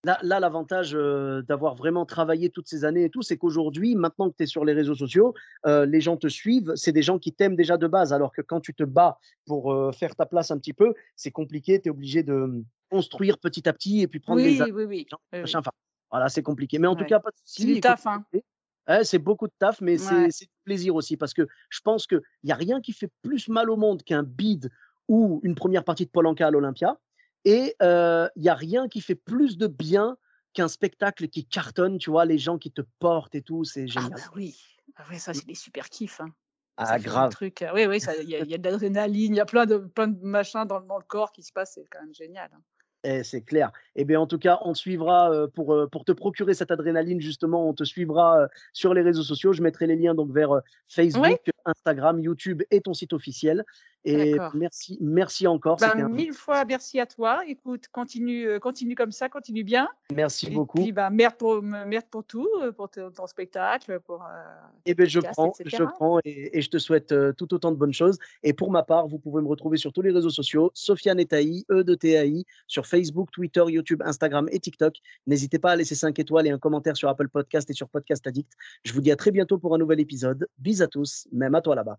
Là, 0.05 0.19
l'avantage 0.23 0.95
euh, 0.95 1.43
d'avoir 1.43 1.75
vraiment 1.75 2.07
travaillé 2.07 2.51
toutes 2.51 2.69
ces 2.69 2.85
années 2.85 3.05
et 3.05 3.11
tout, 3.11 3.23
c'est 3.23 3.37
qu'aujourd'hui, 3.37 3.97
maintenant 3.97 4.31
que 4.31 4.37
tu 4.37 4.45
es 4.45 4.47
sur 4.47 4.65
les 4.65 4.73
réseaux 4.73 4.95
sociaux, 4.95 5.35
euh, 5.67 5.87
les 5.87 6.01
gens 6.01 6.17
te 6.17 6.29
suivent. 6.29 6.73
C'est 6.77 6.93
des 6.93 7.03
gens 7.03 7.19
qui 7.19 7.33
t'aiment 7.33 7.57
déjà 7.57 7.77
de 7.77 7.87
base. 7.89 8.13
Alors 8.13 8.33
que 8.33 8.41
quand 8.41 8.61
tu 8.61 8.75
te 8.75 8.85
bats 8.85 9.19
pour 9.45 9.73
euh, 9.73 9.91
faire 9.91 10.15
ta 10.15 10.25
place 10.25 10.53
un 10.53 10.59
petit 10.59 10.73
peu, 10.73 10.95
c'est 11.17 11.33
compliqué. 11.33 11.81
Tu 11.81 11.89
es 11.89 11.91
obligé 11.91 12.23
de 12.23 12.33
hum, 12.33 12.65
construire 12.91 13.39
petit 13.39 13.69
à 13.69 13.73
petit 13.73 14.03
et 14.03 14.07
puis 14.07 14.21
prendre 14.21 14.41
Oui, 14.41 14.57
des 14.57 14.71
oui, 14.71 14.85
oui. 14.85 15.07
oui. 15.33 15.43
Enfin, 15.55 15.73
voilà, 16.13 16.29
c'est 16.29 16.45
compliqué. 16.45 16.79
Mais 16.79 16.87
en 16.87 16.95
tout 16.95 17.05
cas, 17.05 17.19
pas 17.19 17.31
de 17.31 17.37
C'est 17.45 17.67
du 17.67 17.81
taf, 17.81 18.07
hein. 18.07 18.25
Ouais, 18.89 19.05
c'est 19.05 19.19
beaucoup 19.19 19.49
de 19.49 19.53
taf, 19.59 19.81
mais 19.81 20.01
Ouais. 20.01 20.29
c'est 20.31 20.47
du 20.47 20.51
plaisir 20.65 20.95
aussi 20.95 21.17
parce 21.17 21.35
que 21.35 21.47
je 21.69 21.81
pense 21.83 22.07
qu'il 22.07 22.23
n'y 22.45 22.53
a 22.53 22.55
rien 22.55 22.81
qui 22.81 22.93
fait 22.93 23.11
plus 23.23 23.49
mal 23.49 23.69
au 23.69 23.77
monde 23.77 24.03
qu'un 24.03 24.23
bid 24.23 24.71
ou 25.09 25.41
une 25.43 25.55
première 25.55 25.85
partie 25.85 26.07
de 26.07 26.11
Polanka 26.11 26.47
à 26.47 26.51
l'Olympia. 26.51 26.99
Et 27.51 27.75
euh, 27.83 28.29
il 28.37 28.43
n'y 28.43 28.49
a 28.51 28.55
rien 28.55 28.89
qui 28.89 29.01
fait 29.01 29.15
plus 29.15 29.57
de 29.57 29.67
bien 29.67 30.19
qu'un 30.53 30.69
spectacle 30.69 31.29
qui 31.29 31.47
cartonne, 31.47 31.97
tu 31.99 32.11
vois, 32.11 32.27
les 32.27 32.37
gens 32.37 32.59
qui 32.59 32.71
te 32.71 32.83
portent 32.99 33.35
et 33.35 33.43
tout, 33.43 33.65
c'est 33.65 33.85
Ah 33.85 33.87
génial. 33.87 34.11
bah 34.11 34.31
oui. 34.37 34.57
Ah 34.97 35.19
ça, 35.19 35.33
c'est 35.33 35.47
des 35.47 35.55
super 35.55 35.89
kiffs. 35.89 36.21
hein. 36.21 36.29
Ah, 36.77 36.87
Ça 36.87 36.99
grave. 36.99 37.31
trucs, 37.31 37.63
euh, 37.63 37.71
Oui, 37.75 37.87
oui, 37.87 37.99
il 38.23 38.29
y, 38.29 38.37
a- 38.37 38.41
il 38.41 38.51
y 38.51 38.55
a 38.55 38.59
de 38.59 38.69
l'adrénaline, 38.69 39.33
il 39.35 39.37
y 39.37 39.41
a 39.41 39.47
plein 39.47 39.65
de, 39.67 39.79
plein 39.79 40.09
de 40.09 40.19
machins 40.23 40.65
dans, 40.67 40.81
dans 40.81 40.99
le 40.99 41.05
corps 41.05 41.33
qui 41.33 41.43
se 41.43 41.53
passent, 41.53 41.73
c'est 41.75 41.87
quand 41.91 42.01
même 42.03 42.15
génial. 42.15 42.51
hein. 42.55 42.61
Eh, 43.05 43.23
c'est 43.23 43.43
clair. 43.43 43.71
Eh 43.95 44.05
bien, 44.05 44.21
en 44.21 44.27
tout 44.27 44.39
cas, 44.41 44.59
on 44.65 44.73
te 44.73 44.79
suivra 44.79 45.31
euh, 45.31 45.47
pour, 45.47 45.73
euh, 45.73 45.87
pour 45.87 46.05
te 46.05 46.11
procurer 46.11 46.53
cette 46.53 46.73
adrénaline, 46.73 47.21
justement. 47.21 47.69
On 47.69 47.73
te 47.73 47.85
suivra 47.85 48.41
euh, 48.43 48.49
sur 48.73 48.93
les 48.93 49.03
réseaux 49.03 49.23
sociaux. 49.23 49.53
Je 49.53 49.63
mettrai 49.63 49.87
les 49.87 49.95
liens 49.95 50.17
donc 50.17 50.33
vers 50.33 50.51
Facebook, 50.89 51.39
Instagram, 51.65 52.19
YouTube 52.21 52.63
et 52.73 52.81
ton 52.81 52.95
site 52.95 53.13
officiel. 53.13 53.65
Et 54.05 54.37
merci, 54.55 54.97
merci 55.01 55.47
encore. 55.47 55.77
Ben, 55.77 55.91
un- 55.97 56.09
mille 56.09 56.33
fois 56.33 56.65
merci 56.65 56.99
à 57.01 57.07
toi. 57.07 57.43
Écoute, 57.47 57.89
continue, 57.89 58.47
euh, 58.47 58.59
continue 58.59 58.95
comme 58.95 59.13
ça, 59.13 59.29
continue 59.29 59.65
bien. 59.65 59.89
Merci 60.15 60.47
Et 60.47 60.51
beaucoup. 60.51 60.79
puis, 60.79 60.93
ben, 60.93 61.11
merde, 61.11 61.35
pour, 61.37 61.61
merde 61.63 62.07
pour 62.11 62.25
tout, 62.25 62.49
euh, 62.63 62.73
pour 62.73 62.89
ton, 62.89 63.11
ton 63.11 63.27
spectacle, 63.27 64.01
pour. 64.01 64.23
euh, 64.23 64.27
Eh 64.87 64.95
bien, 64.95 65.05
je 65.07 65.19
podcast, 65.21 65.35
prends, 65.37 65.53
je 65.65 65.83
prends 65.85 66.19
et, 66.25 66.57
et 66.57 66.63
je 66.63 66.71
te 66.71 66.79
souhaite 66.79 67.15
tout 67.37 67.53
autant 67.53 67.71
de 67.73 67.77
bonnes 67.77 67.93
choses. 67.93 68.19
Et 68.43 68.53
pour 68.53 68.71
ma 68.71 68.83
part, 68.83 69.09
vous 69.09 69.19
pouvez 69.19 69.43
me 69.43 69.49
retrouver 69.49 69.77
sur 69.77 69.93
tous 69.93 70.03
les 70.03 70.11
réseaux 70.13 70.31
sociaux, 70.31 70.71
Sofiane 70.75 71.19
Etaï, 71.21 71.65
E 71.71 71.83
de 71.83 71.95
TAI, 71.95 72.45
sur 72.67 72.87
Facebook, 72.87 73.31
Twitter, 73.33 73.65
YouTube, 73.67 74.03
Instagram 74.05 74.49
et 74.53 74.61
TikTok. 74.61 74.97
N'hésitez 75.27 75.59
pas 75.59 75.73
à 75.73 75.77
laisser 75.77 75.95
5 75.97 76.19
étoiles 76.19 76.47
et 76.47 76.51
un 76.51 76.59
commentaire 76.59 76.97
sur 76.97 77.09
Apple 77.09 77.29
Podcast 77.29 77.69
et 77.69 77.75
sur 77.75 77.89
Podcast 77.89 78.27
Addict. 78.27 78.53
Je 78.85 78.93
vous 78.93 79.01
dis 79.01 79.11
à 79.11 79.17
très 79.17 79.33
bientôt 79.33 79.59
pour 79.59 79.75
un 79.75 79.79
nouvel 79.79 80.01
épisode. 80.01 80.47
Bis 80.59 80.81
à 80.83 80.87
tous, 80.87 81.27
même 81.33 81.55
à 81.55 81.61
toi 81.61 81.75
là-bas. 81.75 81.99